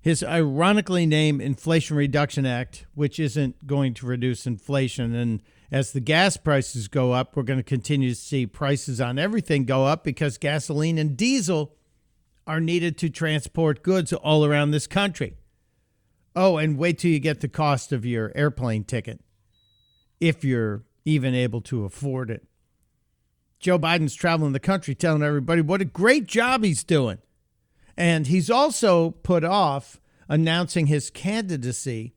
his 0.08 0.24
ironically 0.24 1.06
named 1.06 1.42
Inflation 1.42 1.98
Reduction 1.98 2.46
Act, 2.46 2.86
which 2.96 3.20
isn't 3.20 3.68
going 3.68 3.94
to 3.96 4.06
reduce 4.06 4.48
inflation. 4.48 5.14
And 5.14 5.44
as 5.70 5.92
the 5.92 6.00
gas 6.00 6.38
prices 6.38 6.88
go 6.88 7.12
up, 7.12 7.36
we're 7.36 7.44
going 7.44 7.60
to 7.60 7.64
continue 7.64 8.12
to 8.12 8.16
see 8.16 8.46
prices 8.46 9.02
on 9.02 9.20
everything 9.20 9.66
go 9.66 9.84
up 9.86 10.06
because 10.06 10.38
gasoline 10.38 10.98
and 10.98 11.18
diesel 11.18 11.76
are 12.48 12.62
needed 12.62 12.98
to 13.00 13.10
transport 13.10 13.84
goods 13.84 14.14
all 14.14 14.46
around 14.46 14.72
this 14.72 14.88
country. 14.88 15.36
Oh, 16.38 16.56
and 16.56 16.78
wait 16.78 17.00
till 17.00 17.12
you 17.12 17.20
get 17.20 17.42
the 17.42 17.50
cost 17.50 17.92
of 17.92 18.06
your 18.06 18.32
airplane 18.34 18.86
ticket, 18.86 19.20
if 20.22 20.42
you're 20.42 20.86
even 21.04 21.36
able 21.36 21.60
to 21.64 21.84
afford 21.84 22.32
it. 22.32 22.48
Joe 23.60 23.78
Biden's 23.78 24.16
traveling 24.16 24.54
the 24.54 24.62
country 24.62 24.96
telling 24.96 25.22
everybody 25.22 25.60
what 25.60 25.82
a 25.82 25.86
great 25.86 26.28
job 26.28 26.64
he's 26.64 26.86
doing. 26.86 27.18
And 27.98 28.28
he's 28.28 28.50
also 28.50 29.12
put 29.12 29.44
off 29.44 30.00
announcing 30.30 30.86
his 30.86 31.10
candidacy, 31.10 32.14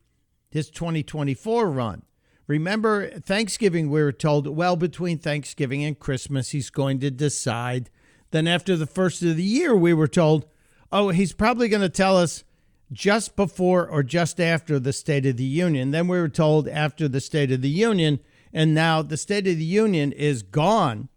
his 0.49 0.69
2024 0.69 1.69
run. 1.69 2.03
Remember, 2.45 3.09
Thanksgiving, 3.09 3.89
we 3.89 4.03
were 4.03 4.11
told, 4.11 4.45
well, 4.47 4.75
between 4.75 5.17
Thanksgiving 5.17 5.83
and 5.83 5.97
Christmas, 5.97 6.49
he's 6.49 6.69
going 6.69 6.99
to 6.99 7.09
decide. 7.09 7.89
Then, 8.31 8.47
after 8.47 8.75
the 8.75 8.85
first 8.85 9.23
of 9.23 9.37
the 9.37 9.43
year, 9.43 9.75
we 9.75 9.93
were 9.93 10.07
told, 10.07 10.45
oh, 10.91 11.09
he's 11.09 11.33
probably 11.33 11.69
going 11.69 11.81
to 11.81 11.89
tell 11.89 12.17
us 12.17 12.43
just 12.91 13.35
before 13.35 13.87
or 13.87 14.03
just 14.03 14.39
after 14.39 14.79
the 14.79 14.93
State 14.93 15.25
of 15.25 15.37
the 15.37 15.43
Union. 15.43 15.91
Then 15.91 16.07
we 16.07 16.19
were 16.19 16.29
told 16.29 16.67
after 16.67 17.07
the 17.07 17.21
State 17.21 17.51
of 17.51 17.61
the 17.61 17.69
Union. 17.69 18.19
And 18.53 18.75
now 18.75 19.01
the 19.01 19.17
State 19.17 19.47
of 19.47 19.57
the 19.57 19.63
Union 19.63 20.11
is 20.11 20.43
gone. 20.43 21.07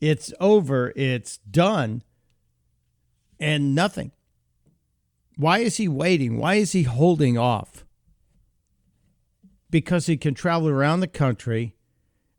It's 0.00 0.32
over. 0.38 0.92
It's 0.94 1.38
done 1.38 2.04
and 3.40 3.74
nothing. 3.74 4.12
Why 5.36 5.58
is 5.58 5.76
he 5.76 5.88
waiting? 5.88 6.38
Why 6.38 6.56
is 6.56 6.72
he 6.72 6.82
holding 6.82 7.38
off? 7.38 7.84
Because 9.70 10.06
he 10.06 10.16
can 10.16 10.34
travel 10.34 10.68
around 10.68 11.00
the 11.00 11.06
country 11.06 11.76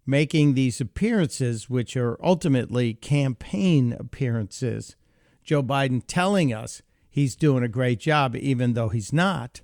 making 0.09 0.55
these 0.55 0.81
appearances, 0.81 1.69
which 1.69 1.95
are 1.95 2.17
ultimately 2.23 2.95
campaign 2.95 3.95
appearances. 3.99 4.95
Joe 5.43 5.61
Biden 5.61 6.01
telling 6.05 6.51
us 6.51 6.81
he's 7.09 7.35
doing 7.35 7.63
a 7.63 7.69
great 7.69 7.99
job, 7.99 8.35
even 8.35 8.73
though 8.73 8.89
he's 8.89 9.13
not. 9.13 9.61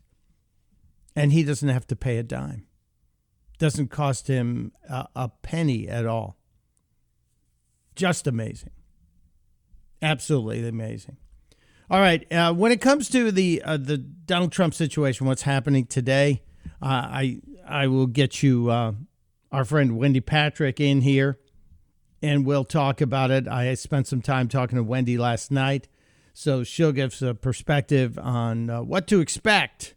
And 1.15 1.33
he 1.33 1.43
doesn't 1.43 1.69
have 1.69 1.87
to 1.87 1.95
pay 1.95 2.17
a 2.17 2.23
dime. 2.23 2.67
Doesn't 3.57 3.87
cost 3.87 4.27
him 4.27 4.71
a, 4.87 5.07
a 5.15 5.29
penny 5.41 5.87
at 5.87 6.05
all. 6.05 6.37
Just 7.95 8.27
amazing. 8.27 8.71
Absolutely 10.01 10.67
amazing. 10.67 11.17
All 11.89 11.99
right. 11.99 12.25
Uh, 12.31 12.51
when 12.53 12.71
it 12.71 12.81
comes 12.81 13.09
to 13.09 13.31
the 13.31 13.61
uh, 13.63 13.77
the 13.77 13.97
Donald 13.97 14.51
Trump 14.51 14.73
situation, 14.73 15.27
what's 15.27 15.43
happening 15.43 15.85
today, 15.85 16.41
uh, 16.81 16.85
I 16.87 17.41
I 17.67 17.87
will 17.87 18.07
get 18.07 18.41
you 18.41 18.71
uh, 18.71 18.93
our 19.51 19.65
friend 19.65 19.97
Wendy 19.97 20.19
Patrick 20.19 20.79
in 20.79 21.01
here, 21.01 21.37
and 22.23 22.43
we'll 22.43 22.65
talk 22.65 23.01
about 23.01 23.29
it. 23.29 23.47
I 23.47 23.71
spent 23.75 24.07
some 24.07 24.23
time 24.23 24.47
talking 24.47 24.77
to 24.77 24.83
Wendy 24.83 25.17
last 25.17 25.51
night, 25.51 25.87
so 26.33 26.63
she'll 26.63 26.91
give 26.91 27.11
us 27.11 27.21
a 27.21 27.35
perspective 27.35 28.17
on 28.17 28.69
uh, 28.69 28.81
what 28.81 29.05
to 29.07 29.19
expect 29.19 29.93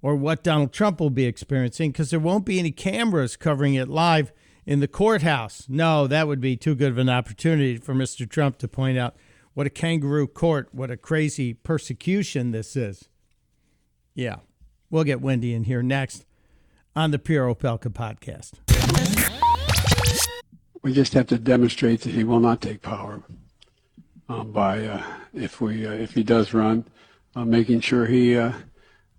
or 0.00 0.16
what 0.16 0.42
Donald 0.42 0.72
Trump 0.72 1.00
will 1.00 1.10
be 1.10 1.26
experiencing, 1.26 1.90
because 1.90 2.08
there 2.08 2.20
won't 2.20 2.46
be 2.46 2.58
any 2.58 2.70
cameras 2.70 3.36
covering 3.36 3.74
it 3.74 3.88
live 3.88 4.32
in 4.64 4.80
the 4.80 4.88
courthouse. 4.88 5.66
No, 5.68 6.06
that 6.06 6.26
would 6.28 6.40
be 6.40 6.56
too 6.56 6.74
good 6.74 6.92
of 6.92 6.98
an 6.98 7.10
opportunity 7.10 7.76
for 7.76 7.94
Mr. 7.94 8.28
Trump 8.28 8.56
to 8.58 8.68
point 8.68 8.96
out 8.96 9.16
what 9.56 9.66
a 9.66 9.70
kangaroo 9.70 10.26
court, 10.26 10.68
what 10.72 10.90
a 10.90 10.98
crazy 10.98 11.54
persecution 11.54 12.50
this 12.50 12.76
is. 12.76 13.08
Yeah. 14.14 14.40
We'll 14.90 15.04
get 15.04 15.22
Wendy 15.22 15.54
in 15.54 15.64
here 15.64 15.82
next 15.82 16.26
on 16.94 17.10
the 17.10 17.18
Pure 17.18 17.54
Opelka 17.54 17.88
podcast. 17.88 18.52
We 20.82 20.92
just 20.92 21.14
have 21.14 21.28
to 21.28 21.38
demonstrate 21.38 22.02
that 22.02 22.10
he 22.10 22.22
will 22.22 22.38
not 22.38 22.60
take 22.60 22.82
power 22.82 23.22
um, 24.28 24.52
by, 24.52 24.84
uh, 24.84 25.02
if 25.32 25.58
we, 25.62 25.86
uh, 25.86 25.90
if 25.90 26.12
he 26.12 26.22
does 26.22 26.52
run, 26.52 26.84
uh, 27.34 27.46
making 27.46 27.80
sure 27.80 28.04
he, 28.04 28.36
uh, 28.36 28.52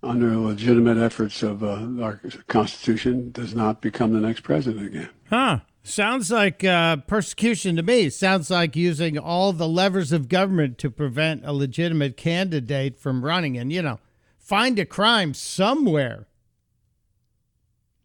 under 0.04 0.36
legitimate 0.36 0.98
efforts 0.98 1.42
of 1.42 1.64
uh, 1.64 1.84
our 2.00 2.20
Constitution, 2.46 3.32
does 3.32 3.56
not 3.56 3.80
become 3.80 4.12
the 4.12 4.20
next 4.20 4.42
president 4.42 4.86
again. 4.86 5.10
Huh. 5.28 5.58
Sounds 5.88 6.30
like 6.30 6.62
uh, 6.64 6.96
persecution 6.96 7.76
to 7.76 7.82
me. 7.82 8.10
Sounds 8.10 8.50
like 8.50 8.76
using 8.76 9.18
all 9.18 9.54
the 9.54 9.66
levers 9.66 10.12
of 10.12 10.28
government 10.28 10.76
to 10.78 10.90
prevent 10.90 11.46
a 11.46 11.52
legitimate 11.54 12.16
candidate 12.16 12.98
from 12.98 13.24
running. 13.24 13.56
And, 13.56 13.72
you 13.72 13.80
know, 13.80 13.98
find 14.36 14.78
a 14.78 14.84
crime 14.84 15.32
somewhere. 15.32 16.26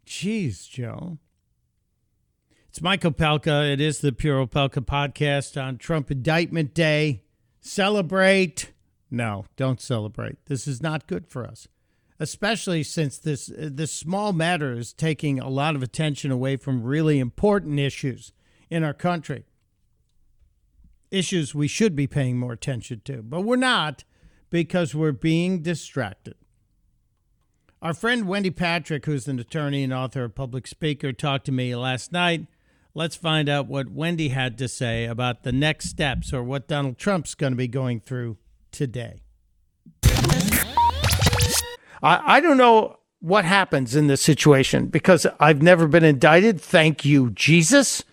Jeez, 0.06 0.68
Joe. 0.68 1.18
It's 2.70 2.80
Michael 2.80 3.12
Opelka. 3.12 3.70
It 3.70 3.82
is 3.82 4.00
the 4.00 4.12
Pure 4.12 4.46
Opelka 4.46 4.84
podcast 4.84 5.62
on 5.62 5.76
Trump 5.76 6.10
Indictment 6.10 6.72
Day. 6.72 7.22
Celebrate. 7.60 8.72
No, 9.10 9.44
don't 9.56 9.80
celebrate. 9.80 10.44
This 10.46 10.66
is 10.66 10.82
not 10.82 11.06
good 11.06 11.26
for 11.26 11.44
us, 11.46 11.68
especially 12.24 12.82
since 12.82 13.18
this 13.18 13.52
this 13.54 13.92
small 13.92 14.32
matter 14.32 14.72
is 14.72 14.94
taking 14.94 15.38
a 15.38 15.50
lot 15.50 15.76
of 15.76 15.82
attention 15.82 16.30
away 16.30 16.56
from 16.56 16.82
really 16.82 17.18
important 17.18 17.78
issues 17.78 18.32
in 18.70 18.82
our 18.82 18.94
country. 18.94 19.44
Issues 21.10 21.54
we 21.54 21.68
should 21.68 21.94
be 21.94 22.06
paying 22.06 22.38
more 22.38 22.54
attention 22.54 23.02
to, 23.04 23.20
but 23.22 23.42
we're 23.42 23.56
not 23.56 24.04
because 24.48 24.94
we're 24.94 25.12
being 25.12 25.60
distracted. 25.60 26.34
Our 27.82 27.92
friend 27.92 28.26
Wendy 28.26 28.50
Patrick, 28.50 29.04
who's 29.04 29.28
an 29.28 29.38
attorney 29.38 29.84
and 29.84 29.92
author, 29.92 30.24
of 30.24 30.34
public 30.34 30.66
speaker, 30.66 31.12
talked 31.12 31.44
to 31.44 31.52
me 31.52 31.76
last 31.76 32.10
night. 32.10 32.46
Let's 32.94 33.16
find 33.16 33.50
out 33.50 33.68
what 33.68 33.90
Wendy 33.90 34.30
had 34.30 34.56
to 34.56 34.68
say 34.68 35.04
about 35.04 35.42
the 35.42 35.52
next 35.52 35.90
steps 35.90 36.32
or 36.32 36.42
what 36.42 36.68
Donald 36.68 36.96
Trump's 36.96 37.34
going 37.34 37.52
to 37.52 37.56
be 37.56 37.68
going 37.68 38.00
through 38.00 38.38
today. 38.72 39.24
I, 42.04 42.36
I 42.36 42.40
don't 42.40 42.58
know 42.58 42.98
what 43.20 43.46
happens 43.46 43.96
in 43.96 44.06
this 44.06 44.20
situation 44.20 44.86
because 44.86 45.26
I've 45.40 45.62
never 45.62 45.88
been 45.88 46.04
indicted. 46.04 46.60
Thank 46.60 47.04
you, 47.04 47.30
Jesus. 47.30 48.04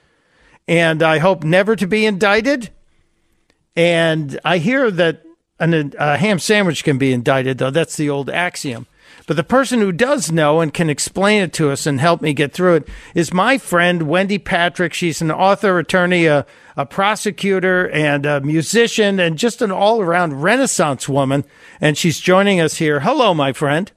And 0.68 1.04
I 1.04 1.18
hope 1.18 1.44
never 1.44 1.76
to 1.76 1.86
be 1.86 2.06
indicted. 2.06 2.70
And 3.76 4.40
I 4.46 4.58
hear 4.58 4.90
that 4.90 5.24
an, 5.60 5.94
a 5.98 6.18
ham 6.18 6.40
sandwich 6.40 6.84
can 6.86 6.98
be 6.98 7.12
indicted, 7.12 7.58
though. 7.58 7.70
That's 7.70 7.98
the 7.98 8.10
old 8.10 8.30
axiom. 8.30 8.88
But 9.28 9.38
the 9.38 9.44
person 9.44 9.80
who 9.80 9.92
does 9.92 10.32
know 10.32 10.62
and 10.62 10.74
can 10.74 10.90
explain 10.90 11.44
it 11.44 11.54
to 11.54 11.70
us 11.70 11.86
and 11.86 12.00
help 12.00 12.22
me 12.22 12.34
get 12.34 12.54
through 12.54 12.76
it 12.76 12.88
is 13.14 13.34
my 13.34 13.58
friend 13.58 14.04
Wendy 14.04 14.38
Patrick. 14.38 14.94
She's 14.94 15.22
an 15.22 15.32
author, 15.32 15.78
attorney, 15.80 16.26
a, 16.26 16.46
a 16.76 16.86
prosecutor, 16.86 17.90
and 17.90 18.26
a 18.26 18.42
musician, 18.42 19.20
and 19.20 19.38
just 19.38 19.62
an 19.62 19.72
all 19.72 20.02
around 20.02 20.42
Renaissance 20.42 21.08
woman. 21.08 21.46
And 21.80 21.98
she's 21.98 22.20
joining 22.20 22.60
us 22.60 22.76
here. 22.78 23.02
Hello, 23.02 23.34
my 23.34 23.54
friend. 23.54 23.92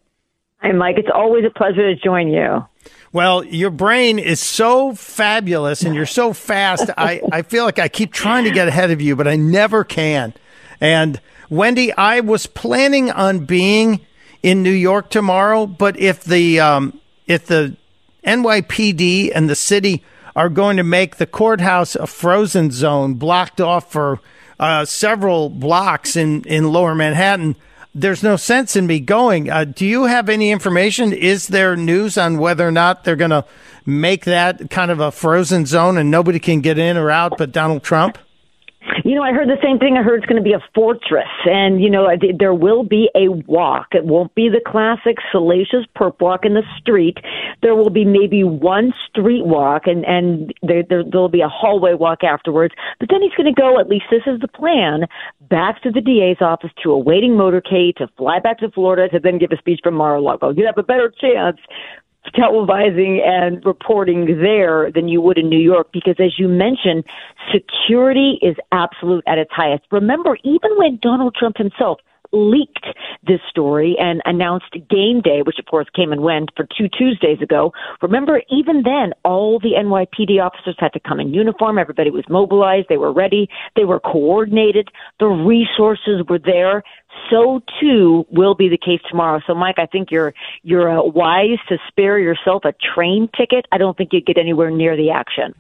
Hi, 0.59 0.73
Mike. 0.73 0.97
It's 0.99 1.09
always 1.13 1.45
a 1.45 1.51
pleasure 1.51 1.95
to 1.95 1.97
join 1.97 2.29
you. 2.29 2.67
Well, 3.13 3.45
your 3.45 3.71
brain 3.71 4.19
is 4.19 4.41
so 4.41 4.95
fabulous 4.95 5.83
and 5.83 5.95
you're 5.95 6.05
so 6.05 6.33
fast. 6.33 6.91
I, 6.99 7.21
I 7.31 7.43
feel 7.43 7.65
like 7.65 7.79
I 7.79 7.87
keep 7.87 8.13
trying 8.13 8.45
to 8.45 8.51
get 8.51 8.67
ahead 8.67 8.91
of 8.91 9.01
you, 9.01 9.15
but 9.15 9.29
I 9.29 9.37
never 9.37 9.85
can. 9.85 10.35
And 10.81 11.21
Wendy, 11.49 11.93
I 11.93 12.21
was 12.21 12.47
planning 12.47 13.13
on 13.13 13.47
being 13.47 14.01
in 14.45 14.63
New 14.63 14.71
York 14.71 15.09
tomorrow, 15.09 15.67
but 15.67 15.99
if 15.99 16.23
the 16.23 16.61
um, 16.61 17.01
if 17.27 17.47
the 17.47 17.75
NYPD 18.25 19.33
and 19.35 19.49
the 19.49 19.55
city 19.57 20.05
are 20.37 20.51
going 20.51 20.77
to 20.77 20.83
make 20.83 21.17
the 21.17 21.27
courthouse 21.27 21.97
a 21.97 22.07
frozen 22.07 22.71
zone, 22.71 23.15
blocked 23.15 23.59
off 23.59 23.91
for 23.91 24.21
uh, 24.61 24.85
several 24.85 25.49
blocks 25.49 26.15
in 26.15 26.43
in 26.43 26.71
Lower 26.71 26.95
Manhattan, 26.95 27.57
there's 27.95 28.23
no 28.23 28.37
sense 28.37 28.77
in 28.77 28.87
me 28.87 29.01
going. 29.01 29.49
Uh, 29.49 29.65
do 29.65 29.87
you 29.87 30.05
have 30.05 30.29
any 30.29 30.51
information? 30.51 31.15
Is 31.15 31.49
there 31.49 31.75
news 31.75 32.19
on 32.19 32.37
whether 32.37 32.69
or 32.69 32.73
not 32.73 33.05
they're 33.05 33.17
going 33.17 33.31
to 33.31 33.47
make 33.87 34.27
that 34.27 34.69
kind 34.69 34.91
of 34.91 35.01
a 35.01 35.11
frozen 35.11 35.65
zone 35.65 35.97
and 35.97 36.11
nobody 36.11 36.39
can 36.39 36.61
get 36.61 36.79
in 36.79 36.99
or 36.99 37.11
out 37.11 37.39
but 37.39 37.51
Donald 37.51 37.83
Trump? 37.83 38.19
You 39.05 39.15
know, 39.15 39.23
I 39.23 39.33
heard 39.33 39.49
the 39.49 39.61
same 39.63 39.79
thing. 39.79 39.97
I 39.97 40.03
heard 40.03 40.19
it's 40.19 40.27
going 40.27 40.43
to 40.43 40.43
be 40.43 40.53
a 40.53 40.63
fortress, 40.75 41.31
and 41.47 41.81
you 41.81 41.89
know, 41.89 42.09
there 42.39 42.55
will 42.55 42.85
be 42.85 43.09
a 43.15 43.29
walk. 43.47 43.89
It 43.93 44.05
won't 44.05 44.35
be 44.35 44.49
the 44.49 44.61
classic 44.65 45.17
salacious 45.33 45.87
perp 45.97 46.21
walk 46.21 46.45
in 46.45 46.55
the 46.55 46.63
street. 46.79 47.19
There 47.63 47.75
will 47.75 47.91
be 47.91 48.05
maybe 48.05 48.45
one 48.45 48.93
street 49.09 49.47
walk, 49.47 49.87
and 49.87 50.05
and 50.05 50.53
there, 50.63 50.83
there 50.89 51.03
there'll 51.03 51.29
be 51.29 51.41
a 51.41 51.49
hallway 51.49 51.95
walk 51.95 52.25
afterwards. 52.25 52.75
But 53.01 53.09
then 53.11 53.23
he's 53.23 53.35
going 53.35 53.53
to 53.53 53.59
go. 53.59 53.81
At 53.81 53.89
least 53.89 54.07
this 54.11 54.23
is 54.27 54.41
the 54.41 54.49
plan. 54.49 55.07
Back 55.49 55.83
to 55.83 55.91
the 55.91 56.01
DA's 56.01 56.43
office 56.43 56.71
to 56.83 56.93
a 56.93 56.99
waiting 56.99 57.33
motorcade 57.33 57.97
to 57.97 58.09
fly 58.19 58.39
back 58.39 58.59
to 58.59 58.71
Florida 58.71 59.09
to 59.09 59.19
then 59.19 59.39
give 59.39 59.51
a 59.53 59.57
speech 59.57 59.81
from 59.83 59.95
Mar-a-Lago. 59.95 60.51
You 60.51 60.67
have 60.67 60.79
a 60.79 60.83
better 60.83 61.13
chance 61.21 61.59
televising 62.33 63.21
and 63.27 63.65
reporting 63.65 64.39
there 64.41 64.91
than 64.91 65.09
you 65.09 65.21
would 65.21 65.39
in 65.39 65.49
New 65.49 65.59
York 65.59 65.89
because, 65.93 66.17
as 66.19 66.39
you 66.39 66.49
mentioned, 66.49 67.05
security 67.53 68.39
is 68.43 68.57
absolute 68.73 69.25
at 69.27 69.39
its 69.39 69.51
highest. 69.53 69.85
Remember, 69.91 70.37
even 70.45 70.71
when 70.77 70.99
Donald 71.03 71.35
Trump 71.39 71.57
himself 71.57 71.99
leaked 72.35 72.87
this 73.27 73.41
story 73.49 73.97
and 73.99 74.21
announced 74.25 74.73
game 74.91 75.21
day, 75.23 75.41
which 75.43 75.59
of 75.59 75.67
course 75.67 75.87
came 75.95 76.13
and 76.13 76.23
went 76.23 76.51
for 76.57 76.67
two 76.77 76.89
Tuesdays 76.89 77.41
ago. 77.41 77.73
Remember, 78.03 78.43
even 78.51 78.83
then, 78.83 79.13
all 79.25 79.59
the 79.61 79.73
NYPD 79.79 80.45
officers 80.45 80.77
had 80.79 80.93
to 80.93 81.01
come 81.01 81.21
in 81.21 81.33
uniform. 81.33 81.79
Everybody 81.79 82.11
was 82.11 82.25
mobilized. 82.29 82.89
They 82.89 82.97
were 82.97 83.13
ready. 83.13 83.49
They 83.77 83.85
were 83.85 84.01
coordinated. 84.01 84.89
The 85.21 85.27
resources 85.27 86.23
were 86.29 86.41
there. 86.41 86.83
So 87.31 87.63
too 87.81 88.27
will 88.31 88.55
be 88.55 88.69
the 88.69 88.79
case 88.79 89.01
tomorrow. 89.09 89.41
So, 89.47 89.55
Mike, 89.55 89.79
I 89.79 89.87
think 89.87 90.11
you're 90.11 90.35
you're 90.63 90.99
uh, 90.99 91.03
wise 91.03 91.59
to 91.69 91.79
spare 91.89 92.19
yourself 92.19 92.65
a 92.65 92.75
train 92.95 93.29
ticket. 93.37 93.67
I 93.71 93.79
don't 93.79 93.97
think 93.97 94.13
you'd 94.13 94.27
get 94.27 94.37
anywhere 94.37 94.71
near 94.71 94.97
the 94.97 95.11
action. 95.11 95.55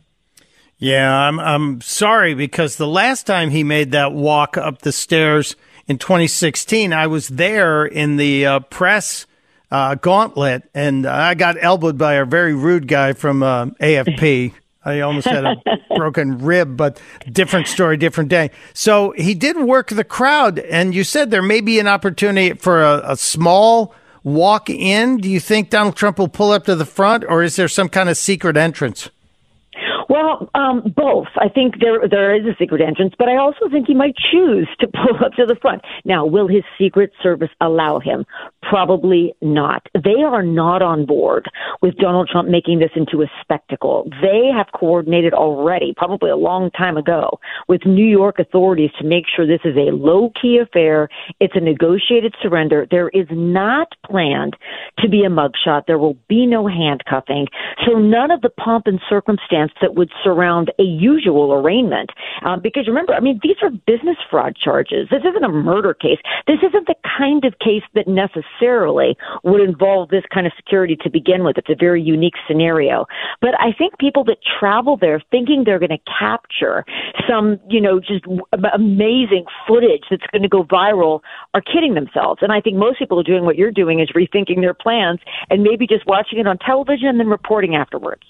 Yeah, 0.78 1.12
I'm 1.16 1.38
I'm 1.38 1.80
sorry 1.80 2.34
because 2.34 2.76
the 2.76 2.87
last 2.87 3.26
time 3.26 3.50
he 3.50 3.62
made 3.62 3.92
that 3.92 4.12
walk 4.12 4.56
up 4.56 4.82
the 4.82 4.92
stairs 4.92 5.56
in 5.87 5.98
2016, 5.98 6.92
I 6.92 7.06
was 7.06 7.28
there 7.28 7.84
in 7.84 8.16
the 8.16 8.46
uh, 8.46 8.60
press 8.60 9.26
uh, 9.70 9.94
gauntlet, 9.96 10.68
and 10.74 11.06
I 11.06 11.34
got 11.34 11.56
elbowed 11.62 11.98
by 11.98 12.14
a 12.14 12.24
very 12.24 12.54
rude 12.54 12.88
guy 12.88 13.12
from 13.12 13.42
uh, 13.42 13.66
AFP. 13.80 14.52
I 14.87 15.00
almost 15.00 15.26
had 15.26 15.44
a 15.44 15.56
broken 15.96 16.38
rib, 16.38 16.76
but 16.76 17.00
different 17.32 17.68
story, 17.68 17.96
different 17.96 18.28
day. 18.28 18.50
So 18.74 19.14
he 19.16 19.32
did 19.34 19.56
work 19.56 19.88
the 19.88 20.04
crowd, 20.04 20.58
and 20.58 20.94
you 20.94 21.04
said 21.04 21.30
there 21.30 21.40
may 21.40 21.62
be 21.62 21.80
an 21.80 21.87
opportunity 21.87 22.54
for 22.54 22.82
a, 22.82 23.12
a 23.12 23.16
small 23.16 23.94
walk 24.22 24.68
in. 24.68 25.16
Do 25.18 25.30
you 25.30 25.40
think 25.40 25.70
Donald 25.70 25.96
Trump 25.96 26.18
will 26.18 26.28
pull 26.28 26.52
up 26.52 26.64
to 26.64 26.74
the 26.74 26.84
front, 26.84 27.24
or 27.26 27.42
is 27.42 27.56
there 27.56 27.68
some 27.68 27.88
kind 27.88 28.10
of 28.10 28.18
secret 28.18 28.58
entrance? 28.58 29.08
Well, 30.09 30.51
um, 30.55 30.93
both. 30.97 31.29
I 31.37 31.49
think 31.49 31.77
there 31.81 32.09
there 32.09 32.35
is 32.35 32.45
a 32.47 32.57
secret 32.59 32.81
entrance, 32.81 33.14
but 33.19 33.29
I 33.29 33.37
also 33.37 33.69
think 33.71 33.87
he 33.87 33.95
might 33.95 34.14
choose 34.33 34.69
to 34.81 34.87
pull 34.93 35.25
up 35.25 35.33
to 35.35 35.47
the 35.47 35.57
front. 35.61 35.83
Now, 36.05 36.27
will 36.27 36.49
his 36.49 36.62
Secret 36.79 37.11
Service 37.23 37.51
allow 37.61 38.01
him? 38.01 38.25
Probably 38.68 39.35
not. 39.42 39.87
They 39.94 40.22
are 40.24 40.42
not 40.42 40.81
on 40.81 41.07
board 41.07 41.50
with 41.83 41.96
Donald 41.96 42.29
Trump 42.31 42.48
making 42.48 42.79
this 42.79 42.90
into 42.96 43.22
a 43.22 43.27
spectacle. 43.40 44.09
They 44.22 44.50
have 44.55 44.66
coordinated 44.79 45.35
already, 45.35 45.92
probably 45.96 46.31
a 46.31 46.37
long 46.37 46.70
time 46.70 46.96
ago, 46.96 47.38
with 47.68 47.85
New 47.85 48.07
York 48.07 48.38
authorities 48.38 48.90
to 48.98 49.07
make 49.07 49.24
sure 49.35 49.46
this 49.46 49.61
is 49.64 49.77
a 49.77 49.92
low 49.94 50.31
key 50.40 50.59
affair. 50.62 51.09
It's 51.40 51.55
a 51.57 51.61
negotiated 51.61 52.35
surrender. 52.40 52.87
There 52.90 53.11
is 53.11 53.27
not 53.31 53.88
planned 54.07 54.57
to 55.00 55.09
be 55.09 55.24
a 55.24 55.31
mugshot. 55.31 55.83
There 55.87 55.98
will 55.98 56.16
be 56.29 56.46
no 56.46 56.66
handcuffing. 56.66 57.48
So 57.87 57.98
none 57.98 58.31
of 58.31 58.40
the 58.40 58.50
pomp 58.50 58.87
and 58.87 59.00
circumstance 59.09 59.72
that 59.83 59.94
would 59.94 60.11
surround 60.22 60.72
a 60.79 60.85
usual 60.85 61.53
arraignment. 61.53 62.11
Um, 62.44 62.61
because 62.62 62.87
remember, 62.87 63.12
I 63.14 63.20
mean, 63.20 63.40
these 63.42 63.57
are 63.62 63.70
business 63.70 64.16
fraud 64.31 64.57
charges. 64.57 65.09
This 65.11 65.22
isn't 65.29 65.44
a 65.44 65.48
murder 65.48 65.92
case. 65.92 66.18
This 66.46 66.59
isn't 66.66 66.87
the 66.87 66.94
kind 67.18 67.44
of 67.44 67.59
case 67.59 67.83
that 67.94 68.09
necessarily 68.09 68.54
would 68.62 69.61
involve 69.61 70.09
this 70.09 70.25
kind 70.33 70.47
of 70.47 70.53
security 70.57 70.97
to 71.03 71.11
begin 71.11 71.45
with. 71.45 71.59
It's 71.59 71.69
a 71.69 71.77
very 71.79 72.03
unique 72.03 72.35
scenario. 72.47 73.07
But 73.40 73.51
I 73.61 73.73
think 73.77 73.99
people 73.99 74.25
that 74.25 74.38
travel 74.59 74.97
there 74.97 75.23
thinking 75.31 75.64
they're 75.64 75.79
going 75.79 75.90
to 75.90 76.12
capture 76.19 76.85
some, 77.29 77.59
you 77.69 77.81
know, 77.81 78.01
just 78.01 78.25
amazing 78.75 79.45
footage 79.67 80.05
that's 80.11 80.27
going 80.33 80.43
to 80.43 80.49
go 80.49 80.64
viral 80.64 81.21
are 81.53 81.61
kidding 81.61 81.95
themselves. 81.95 82.40
And 82.43 82.53
I 82.53 82.61
think 82.61 82.77
most 82.77 82.99
people 82.99 83.21
are 83.21 83.25
doing 83.25 83.45
what 83.45 83.57
you're 83.57 83.73
doing 83.73 84.01
is 84.01 84.11
rethinking 84.11 84.61
their 84.61 84.75
plans 84.75 85.21
and 85.51 85.62
maybe 85.62 85.87
just 85.87 86.07
watching 86.07 86.38
it 86.38 86.47
on 86.47 86.59
television 86.59 87.09
and 87.09 87.21
then 87.21 87.29
reporting 87.29 87.75
afterwards. 87.75 88.25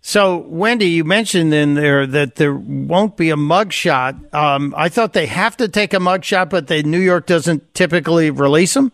So, 0.00 0.36
Wendy, 0.46 0.90
you 0.90 1.02
mentioned 1.02 1.52
in 1.52 1.74
there 1.74 2.06
that 2.06 2.36
there 2.36 2.54
won't 2.54 3.16
be 3.16 3.30
a 3.30 3.36
mugshot. 3.36 4.32
Um, 4.32 4.72
I 4.76 4.88
thought 4.88 5.14
they 5.14 5.26
have 5.26 5.56
to 5.56 5.66
take 5.66 5.94
a 5.94 5.96
mugshot, 5.96 6.48
but 6.48 6.68
the 6.68 6.84
New 6.84 7.00
York 7.00 7.26
doesn't 7.26 7.74
typically 7.74 8.30
release 8.30 8.74
them. 8.74 8.92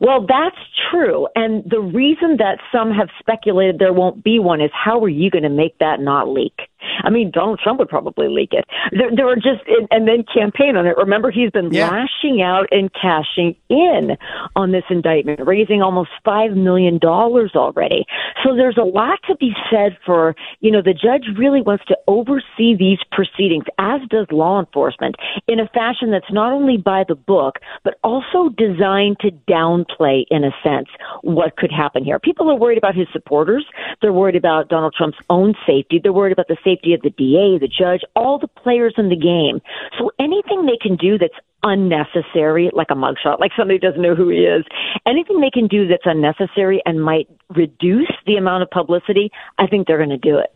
Well, 0.00 0.26
that's 0.26 0.56
true. 0.90 1.28
And 1.34 1.64
the 1.68 1.80
reason 1.80 2.36
that 2.38 2.58
some 2.72 2.92
have 2.92 3.08
speculated 3.18 3.78
there 3.78 3.92
won't 3.92 4.22
be 4.24 4.38
one 4.38 4.60
is 4.60 4.70
how 4.72 5.02
are 5.02 5.08
you 5.08 5.30
going 5.30 5.42
to 5.44 5.48
make 5.48 5.78
that 5.78 6.00
not 6.00 6.28
leak? 6.28 6.58
I 7.02 7.10
mean, 7.10 7.30
Donald 7.30 7.60
Trump 7.62 7.78
would 7.78 7.88
probably 7.88 8.28
leak 8.28 8.52
it. 8.52 8.64
There, 8.92 9.10
there 9.14 9.28
are 9.28 9.36
just, 9.36 9.62
and 9.90 10.06
then 10.08 10.24
campaign 10.32 10.76
on 10.76 10.86
it. 10.86 10.96
Remember, 10.96 11.30
he's 11.30 11.50
been 11.50 11.72
Yeah. 11.72 11.90
lashing 11.90 12.42
out 12.42 12.66
and 12.70 12.90
cashing 12.92 13.56
in 13.68 14.16
on 14.56 14.72
this 14.72 14.84
indictment, 14.90 15.40
raising 15.46 15.82
almost 15.82 16.10
$5 16.26 16.54
million 16.56 16.98
already. 17.04 18.06
So 18.42 18.54
there's 18.54 18.76
a 18.76 18.84
lot 18.84 19.18
to 19.28 19.36
be 19.36 19.54
said 19.70 19.96
for, 20.04 20.34
you 20.60 20.70
know, 20.70 20.82
the 20.82 20.94
judge 20.94 21.26
really 21.36 21.62
wants 21.62 21.84
to 21.86 21.96
oversee 22.06 22.74
these 22.76 22.98
proceedings, 23.12 23.64
as 23.78 24.00
does 24.10 24.26
law 24.30 24.60
enforcement, 24.60 25.16
in 25.48 25.60
a 25.60 25.68
fashion 25.68 26.10
that's 26.10 26.30
not 26.32 26.52
only 26.52 26.76
by 26.76 27.04
the 27.06 27.14
book, 27.14 27.58
but 27.82 27.98
also 28.02 28.48
designed 28.50 29.18
to 29.20 29.30
downplay, 29.48 30.24
in 30.30 30.44
a 30.44 30.50
sense, 30.62 30.88
what 31.22 31.56
could 31.56 31.72
happen 31.72 32.04
here. 32.04 32.18
People 32.18 32.50
are 32.50 32.54
worried 32.56 32.78
about 32.78 32.94
his 32.94 33.06
supporters. 33.12 33.64
They're 34.00 34.12
worried 34.12 34.36
about 34.36 34.68
Donald 34.68 34.94
Trump's 34.96 35.18
own 35.30 35.54
safety. 35.66 36.00
They're 36.02 36.12
worried 36.12 36.32
about 36.32 36.48
the 36.48 36.56
safety 36.64 36.73
of 36.84 37.02
the 37.02 37.10
DA, 37.10 37.58
the 37.58 37.68
judge, 37.68 38.02
all 38.16 38.38
the 38.38 38.48
players 38.48 38.94
in 38.96 39.08
the 39.08 39.16
game. 39.16 39.60
So 39.98 40.10
anything 40.18 40.66
they 40.66 40.78
can 40.80 40.96
do 40.96 41.18
that's 41.18 41.34
unnecessary, 41.62 42.70
like 42.72 42.88
a 42.90 42.94
mugshot, 42.94 43.40
like 43.40 43.52
somebody 43.56 43.78
who 43.80 43.88
doesn't 43.88 44.02
know 44.02 44.14
who 44.14 44.28
he 44.28 44.38
is, 44.38 44.64
anything 45.06 45.40
they 45.40 45.50
can 45.50 45.66
do 45.66 45.88
that's 45.88 46.04
unnecessary 46.04 46.82
and 46.84 47.02
might 47.02 47.28
reduce 47.54 48.12
the 48.26 48.36
amount 48.36 48.62
of 48.62 48.70
publicity, 48.70 49.30
I 49.58 49.66
think 49.66 49.86
they're 49.86 49.98
going 49.98 50.10
to 50.10 50.18
do 50.18 50.38
it. 50.38 50.54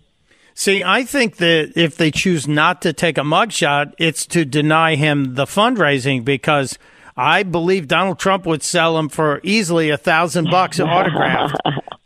See, 0.55 0.83
I 0.83 1.05
think 1.05 1.37
that 1.37 1.73
if 1.77 1.97
they 1.97 2.11
choose 2.11 2.49
not 2.49 2.83
to 2.83 2.93
take 2.93 3.17
a 3.17 3.23
mugshot, 3.23 3.95
it's 3.97 4.27
to 4.27 4.45
deny 4.45 4.97
him 4.97 5.35
the 5.35 5.45
fundraising 5.45 6.25
because 6.25 6.77
I 7.17 7.45
believe 7.45 7.89
Donald 7.89 8.19
Trump 8.19 8.45
would 8.47 8.63
sell 8.63 8.99
him 8.99 9.09
for 9.09 9.41
easily 9.45 9.91
a 9.91 9.97
thousand 9.97 10.51
bucks 10.51 10.81
autographed. 10.81 11.57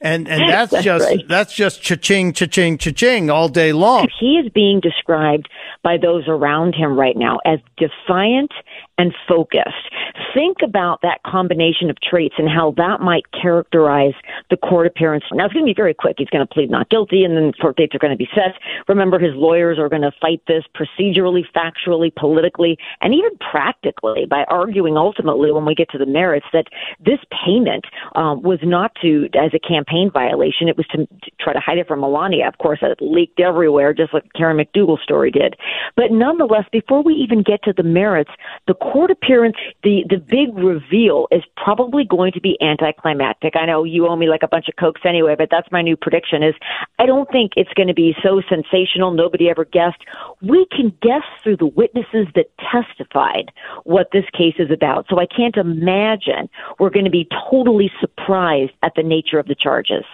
And 0.03 0.29
and 0.29 0.43
that's, 0.51 0.73
That's 0.73 0.85
just 0.85 1.05
right. 1.07 1.29
that's 1.29 1.55
just 1.55 1.83
cha-ching, 1.83 2.33
cha-ching, 2.33 2.79
cha-ching 2.79 3.31
all 3.31 3.49
day 3.49 3.73
long. 3.73 4.09
He 4.21 4.35
is 4.45 4.51
being 4.53 4.81
described 4.81 5.49
by 5.83 5.97
those 5.97 6.25
around 6.29 6.75
him 6.75 6.99
right 6.99 7.17
now 7.17 7.39
as 7.47 7.61
defiant 7.77 8.53
and 8.99 9.15
focused. 9.29 9.91
Think 10.35 10.59
about 10.63 11.01
that 11.03 11.21
combination 11.27 11.91
of 11.91 11.97
traits 12.01 12.35
and 12.39 12.49
how 12.49 12.75
that 12.77 13.01
might 13.01 13.25
characterize 13.33 14.15
the 14.51 14.57
court 14.57 14.87
appearance. 14.87 15.25
Now, 15.33 15.47
it's 15.47 15.55
going 15.55 15.65
to 15.65 15.71
be 15.71 15.75
very 15.75 15.95
quick. 15.95 16.17
He's 16.19 16.29
going 16.29 16.47
to 16.47 16.53
plead 16.53 16.71
not 16.71 16.91
guilty, 16.91 17.25
and 17.25 17.37
then 17.37 17.53
court 17.53 17.77
dates 17.77 17.95
are 17.95 17.99
going 17.99 18.13
to 18.13 18.17
be 18.17 18.29
set. 18.35 18.55
Remember, 18.89 19.19
his 19.19 19.35
lawyers 19.35 19.79
are 19.79 19.89
going 19.89 20.03
to 20.03 20.13
fight 20.21 20.43
this 20.47 20.65
procedurally, 20.77 21.43
factually, 21.55 22.15
politically, 22.15 22.77
and 23.01 23.15
even 23.15 23.31
practically 23.51 24.27
by 24.29 24.45
arguing 24.49 24.97
ultimately 24.97 25.53
when 25.53 25.65
we 25.65 25.75
get 25.75 25.89
to 25.91 25.99
the 25.99 26.07
merits 26.07 26.47
that 26.53 26.67
this 27.05 27.19
payment 27.45 27.85
um, 28.15 28.43
was 28.43 28.59
not 28.63 28.93
to 29.01 29.29
as 29.35 29.53
a 29.55 29.59
campaign 29.59 30.11
violation. 30.13 30.69
It 30.69 30.77
was 30.77 30.87
to, 30.89 31.07
to 31.07 31.31
try 31.41 31.53
to 31.53 31.61
hide 31.61 31.79
it 31.79 31.89
from 31.89 32.01
Melania. 32.01 32.49
Of 32.49 32.59
course, 32.59 32.81
it 32.83 32.99
leaked 33.01 33.41
everywhere, 33.41 33.95
just 33.95 34.13
like 34.13 34.25
Karen 34.37 34.59
McDougal's 34.59 35.03
story 35.03 35.31
did. 35.31 35.57
But 35.97 36.11
nonetheless, 36.11 36.65
before 36.73 37.03
we 37.03 37.15
even 37.15 37.43
get 37.43 37.63
to 37.65 37.73
the 37.75 37.83
merits, 37.83 38.31
the 38.67 38.75
court 38.93 39.11
appearance, 39.11 39.57
the 39.83 40.05
the 40.09 40.17
big 40.17 40.57
reveal 40.57 41.29
is 41.31 41.43
probably 41.57 42.05
going 42.05 42.33
to 42.33 42.41
be 42.41 42.57
anticlimactic. 42.61 43.55
I 43.57 43.67
know 43.67 43.85
you 43.85 44.09
owe 44.09 44.17
me 44.17 44.29
like 44.29 44.43
a 44.43 44.49
bunch 44.49 44.69
of 44.69 44.75
cokes 44.77 45.03
anyway, 45.05 45.35
but 45.37 45.49
that's 45.51 45.71
my 45.71 45.83
new 45.83 45.97
prediction. 45.97 46.43
Is 46.43 46.55
I 46.99 47.07
don't 47.07 47.31
think 47.31 47.53
it's 47.57 47.73
going 47.75 47.89
to 47.89 47.95
be 47.95 48.15
so 48.23 48.43
sensational. 48.49 49.13
Nobody 49.13 49.49
ever 49.49 49.65
guessed. 49.65 50.03
We 50.41 50.67
can 50.71 50.93
guess 51.03 51.23
through 51.43 51.59
the 51.59 51.67
witnesses 51.67 52.27
that 52.35 52.47
testified 52.59 53.53
what 53.85 54.09
this 54.13 54.25
case 54.37 54.57
is 54.59 54.71
about. 54.71 55.07
So 55.09 55.19
I 55.19 55.27
can't 55.27 55.57
imagine 55.57 56.49
we're 56.79 56.91
going 56.91 57.05
to 57.05 57.11
be 57.11 57.29
totally 57.51 57.91
surprised 58.01 58.73
at 58.83 58.93
the 58.97 59.03
nature 59.03 59.39
of 59.39 59.47
the 59.47 59.55
charges. 59.55 60.05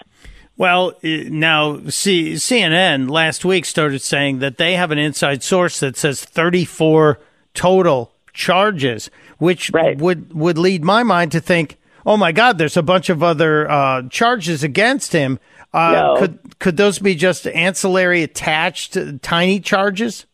Well, 0.56 0.92
eh, 1.04 1.28
now 1.30 1.80
C- 1.88 2.34
CNN 2.34 3.08
last 3.08 3.44
week 3.44 3.64
started 3.64 4.02
saying 4.02 4.40
that 4.40 4.58
they 4.58 4.74
have 4.74 4.90
an 4.90 4.98
inside 4.98 5.42
source 5.42 5.80
that 5.80 5.96
says 5.96 6.24
34 6.24 7.20
total 7.54 8.12
charges, 8.38 9.10
which 9.38 9.70
Right. 9.74 9.98
would 9.98 10.32
would 10.32 10.56
lead 10.56 10.84
my 10.84 11.02
mind 11.02 11.32
to 11.32 11.40
think, 11.40 11.76
oh 12.06 12.16
my 12.16 12.30
God, 12.32 12.56
there's 12.56 12.76
a 12.76 12.82
bunch 12.82 13.10
of 13.10 13.22
other 13.22 13.68
uh, 13.70 14.02
charges 14.08 14.62
against 14.62 15.12
him. 15.12 15.38
Uh, 15.74 15.92
No. 15.92 16.16
Could 16.18 16.38
could 16.60 16.76
those 16.76 16.98
be 17.00 17.14
just 17.16 17.46
ancillary 17.48 18.22
attached 18.22 18.96
tiny 19.22 19.58
charges? 19.60 20.24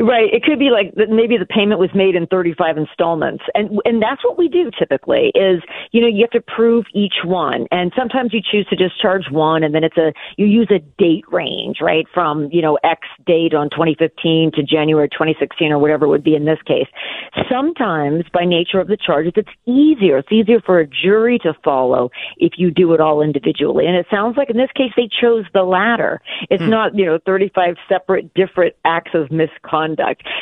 Right. 0.00 0.26
It 0.34 0.42
could 0.42 0.58
be 0.58 0.70
like 0.70 0.92
that 0.96 1.08
maybe 1.08 1.38
the 1.38 1.46
payment 1.46 1.78
was 1.78 1.90
made 1.94 2.16
in 2.16 2.26
35 2.26 2.78
installments. 2.78 3.44
And 3.54 3.78
and 3.84 4.02
that's 4.02 4.24
what 4.24 4.36
we 4.36 4.48
do 4.48 4.72
typically 4.76 5.30
is, 5.36 5.62
you 5.92 6.00
know, 6.00 6.08
you 6.08 6.26
have 6.26 6.32
to 6.32 6.40
prove 6.40 6.86
each 6.92 7.22
one. 7.22 7.68
And 7.70 7.92
sometimes 7.96 8.34
you 8.34 8.40
choose 8.42 8.66
to 8.70 8.76
just 8.76 9.00
charge 9.00 9.30
one 9.30 9.62
and 9.62 9.72
then 9.72 9.84
it's 9.84 9.96
a 9.96 10.12
you 10.36 10.46
use 10.46 10.66
a 10.72 10.80
date 10.98 11.24
range, 11.30 11.76
right? 11.80 12.06
From, 12.12 12.48
you 12.50 12.60
know, 12.60 12.76
X 12.82 13.06
date 13.24 13.54
on 13.54 13.70
2015 13.70 14.50
to 14.56 14.64
January 14.64 15.08
2016 15.08 15.70
or 15.70 15.78
whatever 15.78 16.06
it 16.06 16.08
would 16.08 16.24
be 16.24 16.34
in 16.34 16.44
this 16.44 16.60
case. 16.66 16.88
Sometimes 17.48 18.24
by 18.32 18.44
nature 18.44 18.80
of 18.80 18.88
the 18.88 18.96
charges 18.96 19.34
it's 19.36 19.48
easier. 19.64 20.18
It's 20.18 20.32
easier 20.32 20.60
for 20.60 20.80
a 20.80 20.88
jury 20.88 21.38
to 21.44 21.54
follow 21.62 22.10
if 22.38 22.54
you 22.56 22.72
do 22.72 22.94
it 22.94 23.00
all 23.00 23.22
individually. 23.22 23.86
And 23.86 23.94
it 23.94 24.06
sounds 24.10 24.36
like 24.36 24.50
in 24.50 24.56
this 24.56 24.72
case 24.74 24.90
they 24.96 25.08
chose 25.20 25.44
the 25.54 25.62
latter. 25.62 26.20
It's 26.50 26.64
hmm. 26.64 26.70
not, 26.70 26.96
you 26.96 27.06
know, 27.06 27.20
35 27.24 27.76
separate 27.88 28.34
different 28.34 28.74
acts 28.84 29.12
of 29.14 29.30
misconduct. 29.30 29.83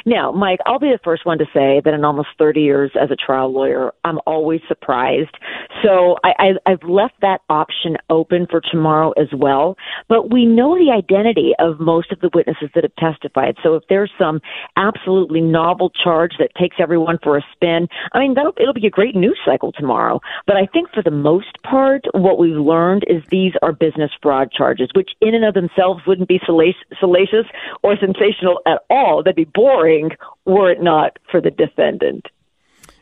Now, 0.06 0.32
Mike, 0.32 0.60
I'll 0.66 0.78
be 0.78 0.90
the 0.90 1.00
first 1.02 1.26
one 1.26 1.38
to 1.38 1.44
say 1.52 1.80
that 1.84 1.94
in 1.94 2.04
almost 2.04 2.28
30 2.38 2.60
years 2.60 2.92
as 3.00 3.10
a 3.10 3.16
trial 3.16 3.52
lawyer, 3.52 3.92
I'm 4.04 4.18
always 4.26 4.60
surprised. 4.68 5.36
So 5.82 6.16
I, 6.24 6.32
I, 6.38 6.72
I've 6.72 6.82
left 6.82 7.14
that 7.22 7.40
option 7.48 7.96
open 8.10 8.46
for 8.50 8.60
tomorrow 8.60 9.10
as 9.12 9.28
well. 9.36 9.76
But 10.08 10.32
we 10.32 10.46
know 10.46 10.76
the 10.76 10.92
identity 10.92 11.52
of 11.58 11.80
most 11.80 12.12
of 12.12 12.20
the 12.20 12.30
witnesses 12.34 12.70
that 12.74 12.84
have 12.84 12.94
testified. 12.96 13.56
So 13.62 13.74
if 13.74 13.82
there's 13.88 14.10
some 14.18 14.40
absolutely 14.76 15.40
novel 15.40 15.90
charge 15.90 16.32
that 16.38 16.54
takes 16.58 16.76
everyone 16.78 17.18
for 17.22 17.36
a 17.36 17.42
spin, 17.52 17.88
I 18.12 18.20
mean, 18.20 18.34
that'll, 18.34 18.54
it'll 18.60 18.74
be 18.74 18.86
a 18.86 18.90
great 18.90 19.14
news 19.14 19.38
cycle 19.44 19.72
tomorrow. 19.72 20.20
But 20.46 20.56
I 20.56 20.66
think 20.66 20.90
for 20.92 21.02
the 21.02 21.10
most 21.10 21.62
part, 21.62 22.02
what 22.12 22.38
we've 22.38 22.56
learned 22.56 23.04
is 23.08 23.22
these 23.30 23.52
are 23.62 23.72
business 23.72 24.10
fraud 24.22 24.50
charges, 24.52 24.90
which 24.94 25.10
in 25.20 25.34
and 25.34 25.44
of 25.44 25.54
themselves 25.54 26.02
wouldn't 26.06 26.28
be 26.28 26.40
salacious, 26.44 26.80
salacious 27.00 27.46
or 27.82 27.96
sensational 27.96 28.60
at 28.66 28.82
all. 28.90 29.22
That'd 29.32 29.48
be 29.48 29.50
boring 29.54 30.10
were 30.44 30.70
it 30.70 30.82
not 30.82 31.18
for 31.30 31.40
the 31.40 31.50
defendant. 31.50 32.26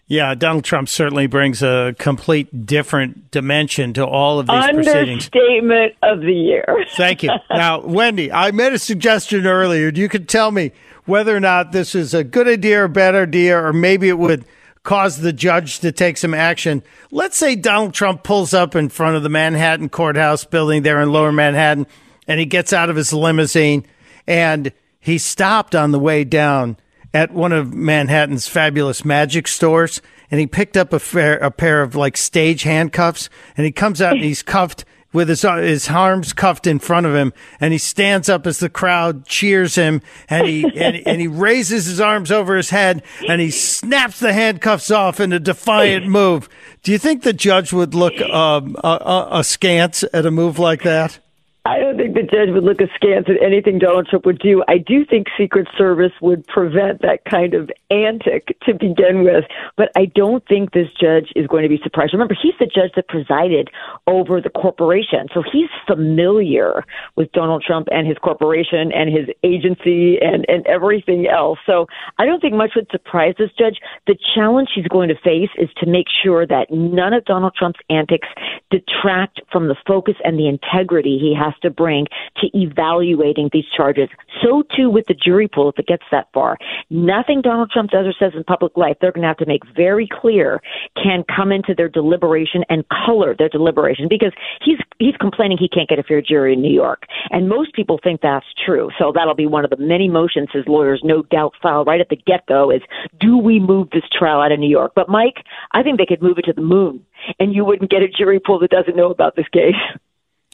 Yeah, 0.07 0.35
Donald 0.37 0.63
Trump 0.65 0.89
certainly 0.89 1.27
brings 1.27 1.61
a 1.61 1.95
complete 1.99 2.67
different 2.67 3.33
dimension 3.33 3.93
to 3.95 4.07
all 4.07 4.39
of 4.39 4.47
these 4.47 4.65
proceedings. 4.67 5.29
Understatement 5.33 5.95
of 6.03 6.21
the 6.21 6.33
year. 6.33 6.85
Thank 6.97 7.25
you. 7.25 7.31
Now, 7.51 7.81
Wendy, 7.81 8.31
I 8.31 8.53
made 8.53 8.73
a 8.73 8.79
suggestion 8.79 9.47
earlier. 9.47 9.91
You 9.93 10.09
could 10.09 10.29
tell 10.29 10.53
me 10.53 10.73
whether 11.05 11.37
or 11.37 11.41
not 11.41 11.73
this 11.73 11.97
is 11.97 12.15
a 12.15 12.23
good 12.23 12.47
idea 12.47 12.85
or 12.85 12.89
bad 12.89 13.17
idea, 13.17 13.61
or 13.61 13.73
maybe 13.73 14.09
it 14.09 14.19
would 14.19 14.45
cause 14.85 15.19
the 15.19 15.33
judge 15.33 15.81
to 15.81 15.91
take 15.91 16.17
some 16.17 16.35
action. 16.35 16.83
Let's 17.11 17.37
say 17.37 17.57
Donald 17.57 17.93
Trump 17.95 18.23
pulls 18.23 18.55
up 18.55 18.77
in 18.77 18.89
front 18.89 19.17
of 19.17 19.25
the 19.25 19.29
Manhattan 19.29 19.89
courthouse 19.89 20.45
building 20.45 20.83
there 20.83 21.01
in 21.01 21.11
lower 21.11 21.33
Manhattan, 21.33 21.89
and 22.29 22.39
he 22.39 22.47
gets 22.47 22.73
out 22.73 22.89
of 22.89 22.97
his 22.97 23.13
limousine 23.13 23.85
and 24.27 24.73
he's 25.01 25.25
stopped 25.25 25.75
on 25.75 25.91
the 25.91 25.99
way 25.99 26.25
down 26.25 26.77
at 27.13 27.33
one 27.33 27.53
of 27.53 27.75
Manhattan's 27.75 28.47
fabulous 28.47 29.05
magic 29.05 29.49
stores, 29.49 30.01
and 30.31 30.39
he 30.39 30.47
picked 30.47 30.77
up 30.77 30.93
a, 30.93 31.01
fair, 31.01 31.39
a 31.39 31.51
pair 31.51 31.83
of 31.83 31.97
like 31.97 32.17
stage 32.17 32.63
handcuffs, 32.63 33.29
and 33.57 33.67
he 33.67 33.73
comes 33.73 34.01
out 34.01 34.13
and 34.13 34.25
he's 34.25 34.43
cuffed 34.43 34.85
with 35.13 35.29
his 35.29 35.43
his 35.43 35.89
arms 35.89 36.33
cuffed 36.33 36.67
in 36.67 36.79
front 36.79 37.07
of 37.07 37.15
him, 37.15 37.33
and 37.59 37.73
he 37.73 37.79
stands 37.79 38.29
up 38.29 38.47
as 38.47 38.59
the 38.59 38.69
crowd 38.69 39.27
cheers 39.27 39.75
him, 39.75 40.01
and 40.29 40.47
he 40.47 40.63
and, 40.79 41.03
and 41.07 41.21
he 41.21 41.27
raises 41.27 41.87
his 41.87 42.01
arms 42.01 42.31
over 42.31 42.57
his 42.57 42.71
head, 42.71 43.03
and 43.29 43.41
he 43.41 43.51
snaps 43.51 44.21
the 44.21 44.33
handcuffs 44.33 44.91
off 44.91 45.19
in 45.19 45.33
a 45.33 45.41
defiant 45.41 46.07
move. 46.07 46.49
Do 46.83 46.93
you 46.93 46.99
think 46.99 47.23
the 47.23 47.33
judge 47.33 47.73
would 47.73 47.95
look 47.95 48.21
um, 48.21 48.77
askance 48.85 50.05
at 50.13 50.27
a 50.27 50.31
move 50.31 50.59
like 50.59 50.83
that? 50.83 51.19
I 51.67 51.79
don't 51.79 51.99
think 51.99 52.15
the 52.15 52.23
judge 52.23 52.49
would 52.49 52.65
look 52.65 52.81
askance 52.81 53.27
at 53.29 53.43
anything 53.45 53.79
Donald 53.79 54.09
Trump 54.09 54.25
would 54.25 54.39
do. 54.39 54.65
I 54.67 54.79
do 54.79 55.05
think 55.05 55.27
Secret 55.37 55.69
Service 55.77 56.13
would 56.23 56.47
prevent 56.47 57.03
that 57.03 57.27
kind 57.29 57.53
of 57.53 57.71
antic 57.91 58.59
to 58.63 58.73
begin 58.73 59.25
with, 59.25 59.45
but 59.77 59.91
I 59.95 60.07
don't 60.07 60.43
think 60.49 60.73
this 60.73 60.89
judge 60.99 61.29
is 61.37 61.47
going 61.47 61.65
to 61.65 61.69
be 61.69 61.79
surprised. 61.83 62.15
Remember, 62.15 62.35
he's 62.41 62.55
the 62.59 62.65
judge 62.67 62.93
that 62.97 63.09
presided 63.09 63.69
over 64.07 64.41
the 64.41 64.49
corporation, 64.49 65.29
so 65.35 65.43
he's 65.43 65.69
familiar 65.87 66.83
with 67.17 67.31
Donald 67.33 67.63
Trump 67.67 67.89
and 67.91 68.07
his 68.07 68.17
corporation 68.19 68.91
and 68.93 69.11
his 69.11 69.29
agency 69.45 70.17
and, 70.19 70.47
and 70.49 70.67
everything 70.67 71.27
else. 71.29 71.59
So 71.67 71.87
I 72.19 72.25
don't 72.25 72.41
think 72.41 72.55
much 72.55 72.73
would 72.75 72.89
surprise 72.91 73.35
this 73.39 73.51
judge. 73.59 73.81
The 74.07 74.17
challenge 74.35 74.71
he's 74.75 74.89
going 74.89 75.11
to 75.11 75.15
face 75.23 75.51
is 75.59 75.69
to 75.77 75.87
make 75.87 76.07
sure 76.23 76.47
that 76.47 76.71
none 76.71 77.13
of 77.13 77.27
Donald 77.27 77.55
Trump's 77.55 77.81
antics 77.91 78.29
detract 78.71 79.41
from 79.53 79.69
the 79.69 79.77
focus 79.87 80.15
and 80.25 80.39
the 80.39 80.49
integrity 80.49 81.19
he 81.21 81.35
has 81.39 81.50
has 81.51 81.61
to 81.63 81.71
bring 81.71 82.07
to 82.41 82.49
evaluating 82.55 83.51
these 83.53 83.65
charges. 83.77 84.09
So 84.43 84.63
too 84.77 84.91
with 84.91 85.07
the 85.07 85.15
jury 85.15 85.49
pool 85.49 85.71
if 85.71 85.79
it 85.79 85.87
gets 85.87 86.05
that 86.11 86.29
far. 86.33 86.57
Nothing 86.91 87.43
Donald 87.43 87.71
Trump 87.71 87.91
does 87.91 88.07
or 88.07 88.15
says 88.19 88.33
in 88.37 88.45
public 88.45 88.77
life, 88.77 88.97
they're 89.01 89.13
going 89.13 89.23
to 89.23 89.29
have 89.29 89.37
to 89.39 89.47
make 89.47 89.63
very 89.75 90.09
clear 90.11 90.61
can 91.03 91.25
come 91.25 91.53
into 91.53 91.75
their 91.75 91.89
deliberation 91.89 92.65
and 92.69 92.85
color 92.89 93.35
their 93.37 93.49
deliberation 93.49 94.07
because 94.09 94.33
he's 94.65 94.79
he's 94.99 95.17
complaining 95.21 95.59
he 95.59 95.69
can't 95.69 95.89
get 95.89 95.99
a 95.99 96.03
fair 96.03 96.23
jury 96.23 96.53
in 96.53 96.61
New 96.61 96.73
York. 96.73 97.05
And 97.31 97.49
most 97.49 97.75
people 97.75 97.99
think 98.03 98.21
that's 98.21 98.47
true. 98.65 98.91
So 98.99 99.13
that'll 99.15 99.35
be 99.35 99.47
one 99.47 99.65
of 99.65 99.71
the 99.71 99.77
many 99.77 100.09
motions 100.09 100.49
his 100.53 100.65
lawyers 100.67 101.01
no 101.05 101.23
doubt 101.23 101.55
file 101.63 101.85
right 101.85 102.01
at 102.01 102.09
the 102.09 102.17
get 102.17 102.47
go 102.47 102.71
is 102.71 102.83
do 103.19 103.37
we 103.37 103.59
move 103.59 103.89
this 103.91 104.05
trial 104.17 104.41
out 104.41 104.53
of 104.53 104.59
New 104.59 104.71
York? 104.71 104.93
But 104.95 105.09
Mike, 105.09 105.45
I 105.73 105.83
think 105.83 105.99
they 105.99 106.07
could 106.07 106.23
move 106.23 106.39
it 106.39 106.43
to 106.43 106.53
the 106.53 106.63
moon 106.63 107.05
and 107.39 107.55
you 107.55 107.65
wouldn't 107.65 107.91
get 107.91 108.03
a 108.03 108.09
jury 108.09 108.41
pool 108.41 108.59
that 108.61 108.71
doesn't 108.71 108.97
know 108.97 109.11
about 109.11 109.37
this 109.37 109.49
case. 109.49 109.75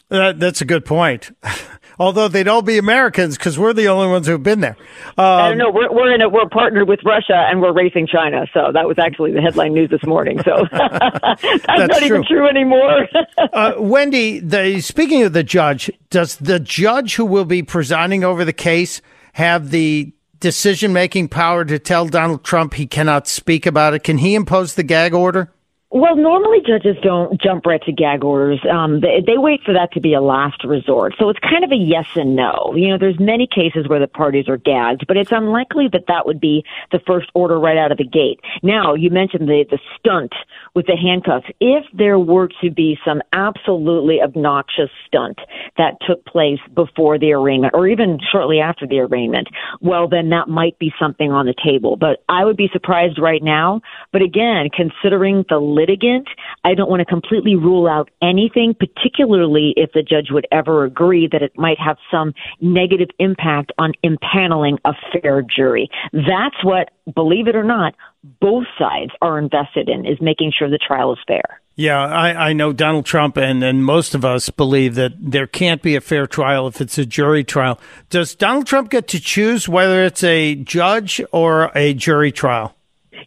Uh, 0.09 0.33
that's 0.33 0.61
a 0.61 0.65
good 0.65 0.85
point. 0.85 1.31
Although 1.99 2.27
they'd 2.27 2.47
all 2.47 2.61
be 2.61 2.77
Americans 2.77 3.37
because 3.37 3.57
we're 3.57 3.73
the 3.73 3.87
only 3.87 4.07
ones 4.07 4.27
who've 4.27 4.41
been 4.41 4.59
there. 4.59 4.77
Um, 5.17 5.25
I 5.25 5.49
don't 5.49 5.57
know. 5.57 5.71
We're 5.71 5.91
we're 5.91 6.13
in 6.13 6.21
a, 6.21 6.29
we're 6.29 6.47
partnered 6.47 6.87
with 6.87 6.99
Russia 7.03 7.47
and 7.49 7.59
we're 7.59 7.73
racing 7.73 8.07
China. 8.07 8.45
So 8.53 8.71
that 8.71 8.87
was 8.87 8.99
actually 8.99 9.31
the 9.31 9.41
headline 9.41 9.73
news 9.73 9.89
this 9.89 10.05
morning. 10.05 10.39
So 10.43 10.65
that's, 10.71 11.41
that's, 11.41 11.67
not 11.67 11.97
true. 11.97 12.05
even 12.05 12.23
true 12.23 12.47
anymore. 12.47 13.07
uh, 13.51 13.73
Wendy, 13.79 14.39
the, 14.39 14.79
speaking 14.81 15.23
of 15.23 15.33
the 15.33 15.43
judge, 15.43 15.89
does 16.11 16.35
the 16.35 16.59
judge 16.59 17.15
who 17.15 17.25
will 17.25 17.45
be 17.45 17.63
presiding 17.63 18.23
over 18.23 18.45
the 18.45 18.53
case 18.53 19.01
have 19.33 19.71
the 19.71 20.13
decision 20.39 20.93
making 20.93 21.29
power 21.29 21.65
to 21.65 21.79
tell 21.79 22.07
Donald 22.07 22.43
Trump 22.43 22.75
he 22.75 22.85
cannot 22.85 23.27
speak 23.27 23.65
about 23.65 23.95
it? 23.95 24.03
Can 24.03 24.19
he 24.19 24.35
impose 24.35 24.75
the 24.75 24.83
gag 24.83 25.15
order? 25.15 25.51
Well, 25.89 26.17
normally 26.17 26.59
judges 26.67 26.97
don't 27.01 27.39
jump 27.39 27.65
right 27.65 27.81
to 27.83 27.93
gag 27.93 28.21
orders. 28.21 28.59
Um, 28.69 28.99
they, 28.99 29.23
they 29.25 29.37
wait 29.37 29.61
for 29.65 29.73
that 29.73 29.93
to 29.93 30.01
be 30.01 30.13
a 30.13 30.19
last 30.19 30.65
resort. 30.65 31.13
So 31.17 31.29
it's 31.29 31.39
kind 31.39 31.63
of 31.63 31.71
a 31.71 31.77
yes 31.77 32.07
and 32.15 32.35
no. 32.35 32.73
You 32.75 32.89
know, 32.89 32.97
there's 32.97 33.17
many 33.21 33.47
cases 33.47 33.87
where 33.87 33.99
the 33.99 34.07
parties 34.07 34.49
are 34.49 34.57
gagged, 34.57 35.07
but 35.07 35.15
it's 35.15 35.31
unlikely 35.31 35.87
that 35.93 36.03
that 36.09 36.25
would 36.25 36.41
be 36.41 36.65
the 36.91 36.99
first 37.07 37.29
order 37.33 37.57
right 37.57 37.77
out 37.77 37.93
of 37.93 37.99
the 37.99 38.03
gate. 38.03 38.41
Now, 38.61 38.95
you 38.95 39.09
mentioned 39.09 39.47
the, 39.47 39.63
the 39.69 39.79
stunt 39.97 40.33
with 40.75 40.87
the 40.87 40.97
handcuffs. 40.97 41.47
If 41.61 41.85
there 41.93 42.19
were 42.19 42.49
to 42.61 42.69
be 42.69 42.99
some 43.05 43.21
absolutely 43.31 44.21
obnoxious 44.21 44.89
stunt 45.05 45.39
that 45.77 45.93
took 46.05 46.25
place 46.25 46.59
before 46.75 47.17
the 47.17 47.31
arraignment 47.31 47.73
or 47.73 47.87
even 47.87 48.19
shortly 48.29 48.59
after 48.59 48.85
the 48.85 48.99
arraignment, 48.99 49.47
well, 49.79 50.09
then 50.09 50.31
that 50.31 50.49
might 50.49 50.77
be 50.79 50.91
something 50.99 51.31
on 51.31 51.45
the 51.45 51.55
table. 51.63 51.95
But 51.95 52.25
I 52.27 52.43
would 52.43 52.57
be 52.57 52.69
surprised 52.73 53.19
right 53.19 53.41
now. 53.41 53.79
But 54.11 54.21
again, 54.21 54.67
considering 54.75 55.45
the 55.47 55.76
litigant. 55.77 56.27
I 56.63 56.73
don't 56.73 56.89
want 56.89 57.01
to 57.01 57.05
completely 57.05 57.55
rule 57.55 57.87
out 57.87 58.09
anything, 58.21 58.75
particularly 58.77 59.73
if 59.77 59.91
the 59.93 60.01
judge 60.01 60.27
would 60.31 60.47
ever 60.51 60.83
agree 60.83 61.27
that 61.31 61.41
it 61.41 61.57
might 61.57 61.79
have 61.79 61.97
some 62.11 62.33
negative 62.59 63.09
impact 63.19 63.71
on 63.77 63.93
impaneling 64.03 64.77
a 64.83 64.93
fair 65.13 65.41
jury. 65.43 65.89
That's 66.11 66.63
what, 66.63 66.89
believe 67.13 67.47
it 67.47 67.55
or 67.55 67.63
not, 67.63 67.93
both 68.41 68.65
sides 68.77 69.11
are 69.21 69.39
invested 69.39 69.89
in 69.89 70.05
is 70.05 70.17
making 70.19 70.51
sure 70.57 70.69
the 70.69 70.79
trial 70.79 71.13
is 71.13 71.19
fair. 71.27 71.61
Yeah, 71.75 72.03
I, 72.03 72.49
I 72.49 72.53
know 72.53 72.73
Donald 72.73 73.05
Trump 73.05 73.37
and, 73.37 73.63
and 73.63 73.85
most 73.85 74.15
of 74.15 74.25
us 74.25 74.49
believe 74.49 74.95
that 74.95 75.13
there 75.19 75.45
can't 75.45 75.83
be 75.83 75.95
a 75.95 76.01
fair 76.01 76.25
trial 76.25 76.67
if 76.67 76.81
it's 76.81 76.97
a 76.97 77.05
jury 77.05 77.43
trial. 77.43 77.79
Does 78.09 78.33
Donald 78.33 78.65
Trump 78.65 78.89
get 78.89 79.07
to 79.09 79.19
choose 79.19 79.69
whether 79.69 80.03
it's 80.03 80.23
a 80.23 80.55
judge 80.55 81.21
or 81.31 81.71
a 81.75 81.93
jury 81.93 82.31
trial? 82.31 82.73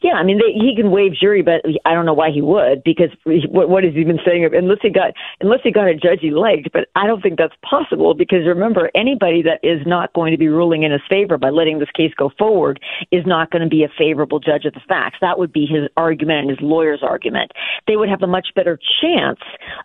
Yeah, 0.02 0.14
I 0.14 0.22
mean, 0.22 0.38
they, 0.38 0.52
he 0.52 0.74
can 0.74 0.90
waive 0.90 1.12
jury, 1.12 1.42
but 1.42 1.60
I 1.84 1.92
don't 1.92 2.06
know 2.06 2.14
why 2.14 2.30
he 2.30 2.40
would 2.40 2.82
because 2.84 3.10
what, 3.50 3.68
what 3.68 3.84
has 3.84 3.92
he 3.92 4.04
been 4.04 4.20
saying? 4.24 4.48
Unless 4.54 4.78
he 4.80 4.88
got 4.88 5.12
unless 5.40 5.60
he 5.62 5.70
got 5.70 5.88
a 5.88 5.94
judge 5.94 6.20
he 6.22 6.30
liked, 6.30 6.72
but 6.72 6.88
I 6.96 7.06
don't 7.06 7.22
think 7.22 7.36
that's 7.36 7.54
possible 7.68 8.14
because 8.14 8.46
remember, 8.46 8.90
anybody 8.94 9.42
that 9.42 9.60
is 9.62 9.86
not 9.86 10.12
going 10.14 10.32
to 10.32 10.38
be 10.38 10.48
ruling 10.48 10.84
in 10.84 10.92
his 10.92 11.02
favor 11.08 11.36
by 11.36 11.50
letting 11.50 11.80
this 11.80 11.90
case 11.94 12.12
go 12.16 12.30
forward 12.38 12.80
is 13.12 13.26
not 13.26 13.50
going 13.50 13.62
to 13.62 13.68
be 13.68 13.84
a 13.84 13.88
favorable 13.98 14.40
judge 14.40 14.64
of 14.64 14.72
the 14.72 14.80
facts. 14.88 15.18
That 15.20 15.38
would 15.38 15.52
be 15.52 15.66
his 15.66 15.88
argument 15.98 16.40
and 16.40 16.50
his 16.50 16.60
lawyer's 16.62 17.02
argument. 17.02 17.52
They 17.86 17.96
would 17.96 18.08
have 18.08 18.22
a 18.22 18.26
much 18.26 18.48
better 18.54 18.78
chance 19.02 19.40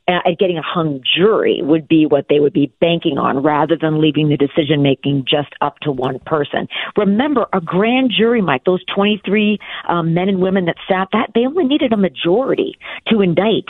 at 0.07 0.39
getting 0.39 0.57
a 0.57 0.63
hung 0.63 1.01
jury. 1.17 1.59
Would 1.61 1.89
be 1.89 2.05
what 2.05 2.27
they 2.29 2.39
would 2.39 2.53
be 2.53 2.71
banking 2.79 3.17
on 3.17 3.43
rather 3.43 3.75
than 3.75 3.99
leaving 3.99 4.29
the 4.29 4.37
decision 4.37 4.81
making 4.81 5.25
just 5.27 5.49
up 5.59 5.79
to 5.79 5.91
one 5.91 6.19
person. 6.25 6.69
Remember, 6.95 7.47
a 7.51 7.59
grand 7.59 8.11
jury, 8.17 8.41
Mike, 8.41 8.63
those 8.63 8.83
twenty 8.85 9.21
three. 9.25 9.59
Um, 9.89 10.04
um, 10.05 10.13
men 10.13 10.29
and 10.29 10.39
women 10.39 10.65
that 10.65 10.77
sat 10.87 11.07
that 11.11 11.31
they 11.33 11.45
only 11.45 11.65
needed 11.65 11.93
a 11.93 11.97
majority 11.97 12.77
to 13.07 13.21
indict 13.21 13.65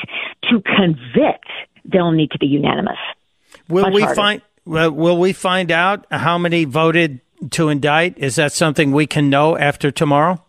to 0.49 0.61
convict. 0.61 1.47
They'll 1.85 2.11
need 2.11 2.31
to 2.31 2.39
be 2.39 2.47
unanimous. 2.47 2.97
Will 3.69 3.83
Much 3.83 3.93
we 3.93 4.01
harder. 4.01 4.15
find? 4.15 4.41
Will 4.65 5.19
we 5.19 5.33
find 5.33 5.71
out 5.71 6.05
how 6.11 6.37
many 6.37 6.65
voted 6.65 7.21
to 7.51 7.69
indict? 7.69 8.17
Is 8.17 8.35
that 8.35 8.51
something 8.51 8.91
we 8.91 9.05
can 9.05 9.29
know 9.29 9.57
after 9.57 9.91
tomorrow? 9.91 10.43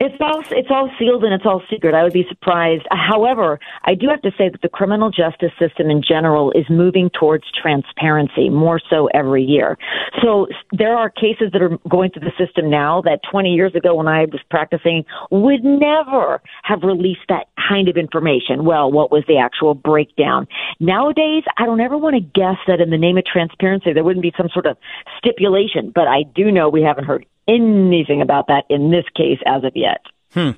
It's 0.00 0.14
all 0.20 0.44
it's 0.52 0.68
all 0.70 0.88
sealed 0.96 1.24
and 1.24 1.34
it's 1.34 1.44
all 1.44 1.60
secret. 1.68 1.92
I 1.92 2.04
would 2.04 2.12
be 2.12 2.24
surprised. 2.28 2.86
However, 2.92 3.58
I 3.82 3.94
do 3.96 4.06
have 4.08 4.22
to 4.22 4.30
say 4.38 4.48
that 4.48 4.62
the 4.62 4.68
criminal 4.68 5.10
justice 5.10 5.50
system 5.58 5.90
in 5.90 6.02
general 6.06 6.52
is 6.52 6.66
moving 6.70 7.10
towards 7.10 7.42
transparency 7.60 8.48
more 8.48 8.80
so 8.88 9.08
every 9.12 9.42
year. 9.42 9.76
So 10.22 10.46
there 10.70 10.96
are 10.96 11.10
cases 11.10 11.50
that 11.52 11.62
are 11.62 11.76
going 11.90 12.12
through 12.12 12.30
the 12.30 12.44
system 12.46 12.70
now 12.70 13.02
that 13.02 13.22
20 13.28 13.50
years 13.50 13.74
ago 13.74 13.96
when 13.96 14.06
I 14.06 14.26
was 14.26 14.40
practicing 14.52 15.04
would 15.32 15.64
never 15.64 16.40
have 16.62 16.84
released 16.84 17.26
that 17.28 17.48
kind 17.68 17.88
of 17.88 17.96
information. 17.96 18.64
Well, 18.64 18.92
what 18.92 19.10
was 19.10 19.24
the 19.26 19.38
actual 19.38 19.74
breakdown? 19.74 20.46
Nowadays, 20.78 21.42
I 21.56 21.66
don't 21.66 21.80
ever 21.80 21.98
want 21.98 22.14
to 22.14 22.20
guess 22.20 22.58
that 22.68 22.80
in 22.80 22.90
the 22.90 22.98
name 22.98 23.18
of 23.18 23.24
transparency 23.24 23.92
there 23.92 24.04
wouldn't 24.04 24.22
be 24.22 24.32
some 24.36 24.48
sort 24.52 24.66
of 24.66 24.76
stipulation, 25.18 25.90
but 25.92 26.06
I 26.06 26.22
do 26.22 26.52
know 26.52 26.68
we 26.68 26.82
haven't 26.82 27.04
heard 27.04 27.26
anything 27.48 28.22
about 28.22 28.48
that 28.48 28.64
in 28.68 28.90
this 28.90 29.04
case 29.16 29.38
as 29.46 29.64
of 29.64 29.72
yet. 29.74 30.02
Hmm. 30.32 30.50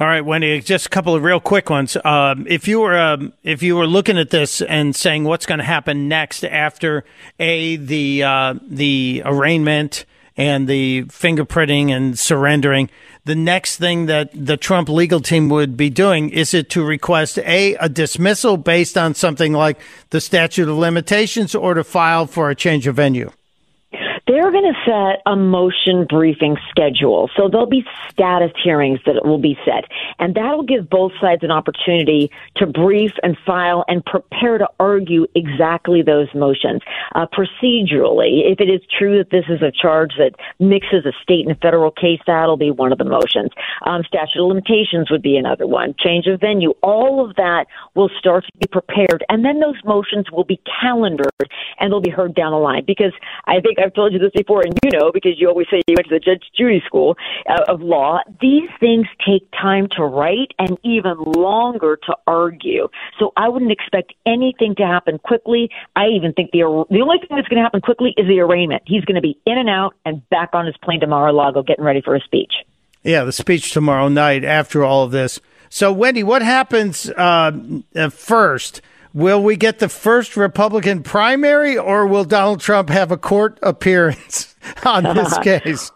All 0.00 0.06
right, 0.06 0.24
Wendy. 0.24 0.62
Just 0.62 0.86
a 0.86 0.88
couple 0.88 1.14
of 1.14 1.22
real 1.22 1.40
quick 1.40 1.68
ones. 1.68 1.94
Um, 2.04 2.46
if 2.48 2.66
you 2.66 2.80
were 2.80 2.98
um, 2.98 3.34
if 3.42 3.62
you 3.62 3.76
were 3.76 3.86
looking 3.86 4.16
at 4.16 4.30
this 4.30 4.62
and 4.62 4.96
saying 4.96 5.24
what's 5.24 5.44
going 5.44 5.58
to 5.58 5.64
happen 5.64 6.08
next 6.08 6.42
after 6.42 7.04
a 7.38 7.76
the 7.76 8.22
uh, 8.22 8.54
the 8.66 9.20
arraignment 9.26 10.06
and 10.38 10.66
the 10.66 11.02
fingerprinting 11.08 11.90
and 11.90 12.18
surrendering, 12.18 12.88
the 13.26 13.34
next 13.34 13.76
thing 13.76 14.06
that 14.06 14.30
the 14.32 14.56
Trump 14.56 14.88
legal 14.88 15.20
team 15.20 15.50
would 15.50 15.76
be 15.76 15.90
doing 15.90 16.30
is 16.30 16.54
it 16.54 16.70
to 16.70 16.82
request 16.82 17.36
a 17.40 17.74
a 17.74 17.90
dismissal 17.90 18.56
based 18.56 18.96
on 18.96 19.14
something 19.14 19.52
like 19.52 19.78
the 20.08 20.20
statute 20.22 20.66
of 20.66 20.78
limitations 20.78 21.54
or 21.54 21.74
to 21.74 21.84
file 21.84 22.26
for 22.26 22.48
a 22.48 22.54
change 22.54 22.86
of 22.86 22.96
venue 22.96 23.30
they're 24.30 24.52
going 24.52 24.72
to 24.72 24.80
set 24.84 25.22
a 25.26 25.34
motion 25.34 26.06
briefing 26.08 26.56
schedule. 26.70 27.28
So 27.36 27.48
there'll 27.48 27.66
be 27.66 27.84
status 28.10 28.52
hearings 28.62 29.00
that 29.04 29.26
will 29.26 29.40
be 29.40 29.58
set. 29.64 29.86
And 30.20 30.36
that'll 30.36 30.62
give 30.62 30.88
both 30.88 31.10
sides 31.20 31.42
an 31.42 31.50
opportunity 31.50 32.30
to 32.56 32.66
brief 32.66 33.10
and 33.24 33.36
file 33.44 33.84
and 33.88 34.04
prepare 34.04 34.58
to 34.58 34.68
argue 34.78 35.26
exactly 35.34 36.02
those 36.02 36.28
motions. 36.32 36.80
Uh, 37.16 37.26
procedurally, 37.26 38.52
if 38.52 38.60
it 38.60 38.70
is 38.70 38.80
true 38.96 39.18
that 39.18 39.30
this 39.30 39.46
is 39.48 39.62
a 39.62 39.72
charge 39.72 40.12
that 40.18 40.34
mixes 40.60 41.04
a 41.06 41.12
state 41.22 41.48
and 41.48 41.58
federal 41.60 41.90
case, 41.90 42.20
that'll 42.24 42.56
be 42.56 42.70
one 42.70 42.92
of 42.92 42.98
the 42.98 43.04
motions. 43.04 43.50
Um, 43.84 44.04
statute 44.06 44.40
of 44.40 44.46
limitations 44.46 45.10
would 45.10 45.22
be 45.22 45.36
another 45.36 45.66
one. 45.66 45.96
Change 45.98 46.28
of 46.28 46.38
venue. 46.38 46.72
All 46.84 47.28
of 47.28 47.34
that 47.34 47.66
will 47.96 48.10
start 48.20 48.44
to 48.44 48.58
be 48.58 48.68
prepared. 48.68 49.24
And 49.28 49.44
then 49.44 49.58
those 49.58 49.82
motions 49.84 50.30
will 50.30 50.44
be 50.44 50.60
calendared 50.80 51.50
and 51.80 51.90
they'll 51.90 52.00
be 52.00 52.10
heard 52.10 52.36
down 52.36 52.52
the 52.52 52.58
line. 52.58 52.84
Because 52.86 53.12
I 53.46 53.58
think 53.58 53.80
I've 53.80 53.94
told 53.94 54.12
you 54.12 54.19
this 54.20 54.32
before, 54.34 54.62
and 54.62 54.78
you 54.84 54.98
know 54.98 55.10
because 55.12 55.32
you 55.36 55.48
always 55.48 55.66
say 55.70 55.80
you 55.86 55.94
went 55.96 56.08
to 56.08 56.14
the 56.14 56.20
Judge 56.20 56.42
Judy 56.56 56.82
School 56.86 57.16
uh, 57.48 57.72
of 57.72 57.80
Law. 57.80 58.20
These 58.40 58.68
things 58.78 59.06
take 59.26 59.50
time 59.52 59.88
to 59.96 60.04
write 60.04 60.52
and 60.58 60.78
even 60.84 61.16
longer 61.18 61.98
to 62.06 62.16
argue. 62.26 62.88
So 63.18 63.32
I 63.36 63.48
wouldn't 63.48 63.72
expect 63.72 64.14
anything 64.26 64.74
to 64.76 64.86
happen 64.86 65.18
quickly. 65.18 65.70
I 65.96 66.06
even 66.08 66.32
think 66.32 66.50
the 66.52 66.60
the 66.90 67.00
only 67.00 67.18
thing 67.18 67.36
that's 67.36 67.48
going 67.48 67.58
to 67.58 67.62
happen 67.62 67.80
quickly 67.80 68.14
is 68.16 68.26
the 68.26 68.40
arraignment. 68.40 68.82
He's 68.86 69.04
going 69.04 69.16
to 69.16 69.20
be 69.20 69.38
in 69.46 69.58
and 69.58 69.68
out 69.68 69.94
and 70.04 70.28
back 70.30 70.50
on 70.52 70.66
his 70.66 70.76
plane 70.82 71.00
to 71.00 71.06
Mar-a-Lago, 71.06 71.62
getting 71.62 71.84
ready 71.84 72.00
for 72.00 72.14
a 72.14 72.20
speech. 72.20 72.52
Yeah, 73.02 73.24
the 73.24 73.32
speech 73.32 73.72
tomorrow 73.72 74.08
night 74.08 74.44
after 74.44 74.84
all 74.84 75.04
of 75.04 75.10
this. 75.10 75.40
So, 75.70 75.92
Wendy, 75.92 76.22
what 76.22 76.42
happens 76.42 77.08
uh, 77.10 77.52
first? 78.10 78.82
Will 79.12 79.42
we 79.42 79.56
get 79.56 79.80
the 79.80 79.88
first 79.88 80.36
Republican 80.36 81.02
primary, 81.02 81.76
or 81.76 82.06
will 82.06 82.24
Donald 82.24 82.60
Trump 82.60 82.90
have 82.90 83.10
a 83.10 83.16
court 83.16 83.58
appearance 83.62 84.54
on 84.84 85.02
this 85.02 85.36
case? 85.42 85.90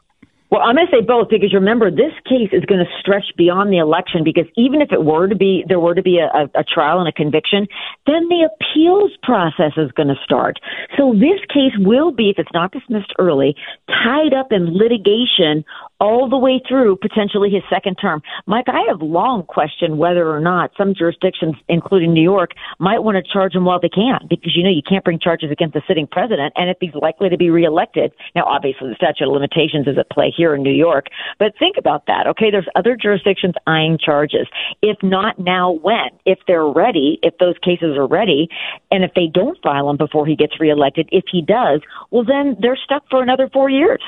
Well, 0.55 0.63
I'm 0.63 0.77
going 0.77 0.87
to 0.87 0.93
say 0.93 1.01
both 1.01 1.31
because 1.31 1.53
remember, 1.53 1.91
this 1.91 2.13
case 2.29 2.51
is 2.53 2.65
going 2.67 2.79
to 2.79 2.91
stretch 3.01 3.25
beyond 3.37 3.73
the 3.73 3.79
election 3.79 4.23
because 4.23 4.47
even 4.57 4.83
if 4.83 4.93
it 4.93 5.03
were 5.03 5.27
to 5.27 5.35
be, 5.35 5.65
there 5.67 5.81
were 5.81 5.97
to 5.97 6.03
be 6.03 6.19
a, 6.19 6.27
a, 6.27 6.61
a 6.61 6.63
trial 6.63 7.01
and 7.01 7.09
a 7.09 7.13
conviction, 7.13 7.67
then 8.07 8.29
the 8.29 8.47
appeals 8.47 9.11
process 9.25 9.73
is 9.77 9.91
going 9.93 10.07
to 10.07 10.15
start. 10.23 10.61
So 10.97 11.13
this 11.13 11.41
case 11.49 11.75
will 11.79 12.13
be, 12.13 12.31
if 12.31 12.39
it's 12.39 12.53
not 12.55 12.71
dismissed 12.71 13.13
early, 13.19 13.57
tied 13.89 14.33
up 14.33 14.53
in 14.53 14.79
litigation 14.79 15.65
all 16.05 16.29
the 16.29 16.37
way 16.37 16.61
through 16.69 16.97
potentially 16.97 17.49
his 17.49 17.63
second 17.71 17.95
term. 17.95 18.21
Mike, 18.47 18.67
I 18.69 18.85
have 18.89 19.01
long 19.01 19.43
questioned 19.45 19.97
whether 19.97 20.31
or 20.31 20.39
not 20.39 20.71
some 20.77 20.95
jurisdictions, 20.95 21.55
including 21.69 22.13
New 22.13 22.23
York, 22.23 22.51
might 22.79 22.99
want 22.99 23.17
to 23.17 23.33
charge 23.33 23.55
him 23.55 23.65
while 23.65 23.81
they 23.81 23.89
can, 23.89 24.19
because 24.29 24.55
you 24.55 24.63
know 24.63 24.69
you 24.69 24.83
can't 24.87 25.03
bring 25.03 25.19
charges 25.19 25.51
against 25.51 25.73
the 25.73 25.81
sitting 25.89 26.07
president, 26.07 26.53
and 26.57 26.69
if 26.69 26.77
he's 26.79 26.95
likely 26.95 27.31
to 27.31 27.39
be 27.39 27.49
reelected. 27.49 28.13
Now, 28.35 28.45
obviously, 28.45 28.89
the 28.91 28.97
statute 28.97 29.27
of 29.27 29.33
limitations 29.33 29.89
is 29.89 29.97
at 29.99 30.11
play 30.11 30.31
here 30.37 30.55
in 30.55 30.63
New 30.63 30.75
York, 30.75 31.07
but 31.39 31.55
think 31.59 31.77
about 31.79 32.05
that. 32.07 32.27
Okay, 32.27 32.51
there's 32.51 32.69
other 32.77 32.97
jurisdictions 33.01 33.55
eyeing 33.67 33.97
charges. 33.99 34.47
If 34.83 34.99
not 35.03 35.39
now, 35.39 35.73
when? 35.73 36.11
If 36.27 36.39
they're 36.47 36.67
ready, 36.67 37.19
if 37.23 37.39
those 37.39 37.57
cases 37.65 37.97
are 37.97 38.07
ready, 38.07 38.49
and 38.91 39.05
if 39.05 39.13
they 39.17 39.27
don't 39.33 39.57
file 39.63 39.87
them 39.87 39.97
before 39.97 40.27
he 40.27 40.37
gets 40.37 40.61
reelected, 40.61 41.09
if 41.13 41.25
he 41.33 41.41
does, 41.41 41.81
well, 42.11 42.25
then 42.25 42.57
they're 42.61 42.77
stuck 42.77 43.05
for 43.09 43.23
another 43.23 43.49
four 43.51 43.71
years. 43.71 44.03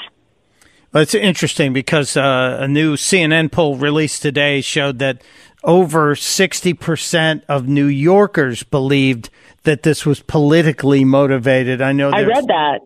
Well, 0.92 1.02
it's 1.02 1.14
interesting 1.14 1.72
because 1.72 2.16
uh, 2.16 2.58
a 2.60 2.68
new 2.68 2.96
CNN 2.96 3.50
poll 3.52 3.76
released 3.76 4.22
today 4.22 4.60
showed 4.60 4.98
that 5.00 5.22
over 5.64 6.14
60% 6.14 7.42
of 7.48 7.68
New 7.68 7.86
Yorkers 7.86 8.62
believed 8.62 9.30
that 9.64 9.82
this 9.82 10.06
was 10.06 10.20
politically 10.20 11.04
motivated. 11.04 11.82
I 11.82 11.92
know 11.92 12.10
I 12.10 12.22
read 12.22 12.46
that. 12.46 12.80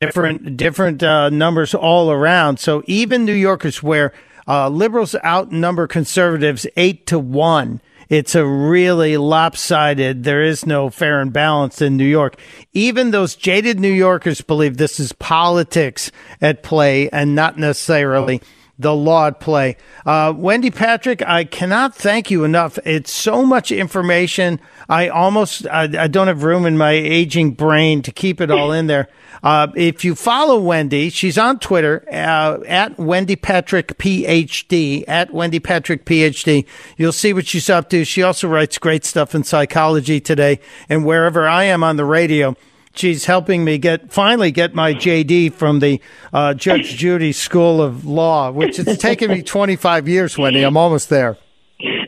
Different 0.00 0.56
different 0.56 1.02
uh, 1.02 1.30
numbers 1.30 1.74
all 1.74 2.10
around. 2.10 2.58
So 2.58 2.82
even 2.86 3.24
New 3.24 3.34
Yorkers, 3.34 3.84
where 3.84 4.12
uh, 4.48 4.68
liberals 4.68 5.14
outnumber 5.24 5.86
conservatives 5.86 6.66
eight 6.76 7.06
to 7.06 7.20
one, 7.20 7.80
it's 8.12 8.34
a 8.34 8.44
really 8.44 9.16
lopsided. 9.16 10.22
There 10.22 10.42
is 10.42 10.66
no 10.66 10.90
fair 10.90 11.22
and 11.22 11.32
balance 11.32 11.80
in 11.80 11.96
New 11.96 12.04
York. 12.04 12.38
Even 12.74 13.10
those 13.10 13.34
jaded 13.34 13.80
New 13.80 13.90
Yorkers 13.90 14.42
believe 14.42 14.76
this 14.76 15.00
is 15.00 15.14
politics 15.14 16.12
at 16.38 16.62
play 16.62 17.08
and 17.08 17.34
not 17.34 17.56
necessarily 17.56 18.42
oh. 18.42 18.46
The 18.78 18.94
law 18.94 19.28
at 19.28 19.40
play. 19.40 19.76
Uh, 20.04 20.32
Wendy 20.36 20.70
Patrick, 20.70 21.22
I 21.22 21.44
cannot 21.44 21.94
thank 21.94 22.30
you 22.30 22.44
enough. 22.44 22.78
It's 22.84 23.12
so 23.12 23.44
much 23.44 23.70
information. 23.70 24.60
I 24.88 25.08
almost 25.08 25.66
I, 25.66 25.82
I 26.04 26.08
don't 26.08 26.28
have 26.28 26.42
room 26.42 26.66
in 26.66 26.76
my 26.76 26.92
aging 26.92 27.52
brain 27.52 28.02
to 28.02 28.12
keep 28.12 28.40
it 28.40 28.50
all 28.50 28.72
in 28.72 28.86
there. 28.86 29.08
Uh, 29.42 29.66
if 29.74 30.04
you 30.04 30.14
follow 30.14 30.60
Wendy, 30.60 31.10
she's 31.10 31.36
on 31.36 31.58
Twitter 31.58 32.04
uh, 32.12 32.60
at 32.64 32.96
Wendy 32.96 33.34
Patrick 33.34 33.98
PhD 33.98 35.02
at 35.08 35.34
Wendy 35.34 35.58
Patrick 35.58 36.04
PhD. 36.04 36.64
You'll 36.96 37.10
see 37.10 37.32
what 37.32 37.48
she's 37.48 37.68
up 37.68 37.90
to. 37.90 38.04
She 38.04 38.22
also 38.22 38.46
writes 38.46 38.78
great 38.78 39.04
stuff 39.04 39.34
in 39.34 39.42
psychology 39.42 40.20
today, 40.20 40.60
and 40.88 41.04
wherever 41.04 41.48
I 41.48 41.64
am 41.64 41.82
on 41.82 41.96
the 41.96 42.04
radio 42.04 42.54
she's 42.94 43.24
helping 43.24 43.64
me 43.64 43.78
get 43.78 44.12
finally 44.12 44.50
get 44.50 44.74
my 44.74 44.94
JD 44.94 45.52
from 45.52 45.80
the 45.80 46.00
uh, 46.32 46.54
Judge 46.54 46.96
Judy 46.96 47.32
School 47.32 47.82
of 47.82 48.04
Law, 48.04 48.50
which 48.50 48.78
it's 48.78 49.00
taken 49.00 49.30
me 49.30 49.42
25 49.42 50.08
years, 50.08 50.38
Wendy. 50.38 50.62
I'm 50.62 50.76
almost 50.76 51.08
there. 51.08 51.36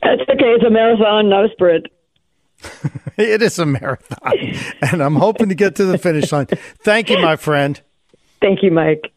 That's 0.03 0.23
okay. 0.23 0.45
It's 0.45 0.65
a 0.65 0.71
marathon, 0.71 1.29
not 1.29 1.47
a 1.47 1.49
sprint. 1.53 1.87
it 3.19 3.43
is 3.43 3.59
a 3.59 3.67
marathon, 3.67 4.55
and 4.81 5.03
I'm 5.03 5.17
hoping 5.17 5.49
to 5.51 5.55
get 5.55 5.77
to 5.77 5.85
the 5.85 5.99
finish 5.99 6.33
line. 6.33 6.47
Thank 6.47 7.11
you, 7.11 7.19
my 7.19 7.37
friend. 7.37 7.81
Thank 8.41 8.63
you, 8.63 8.71
Mike. 8.71 9.13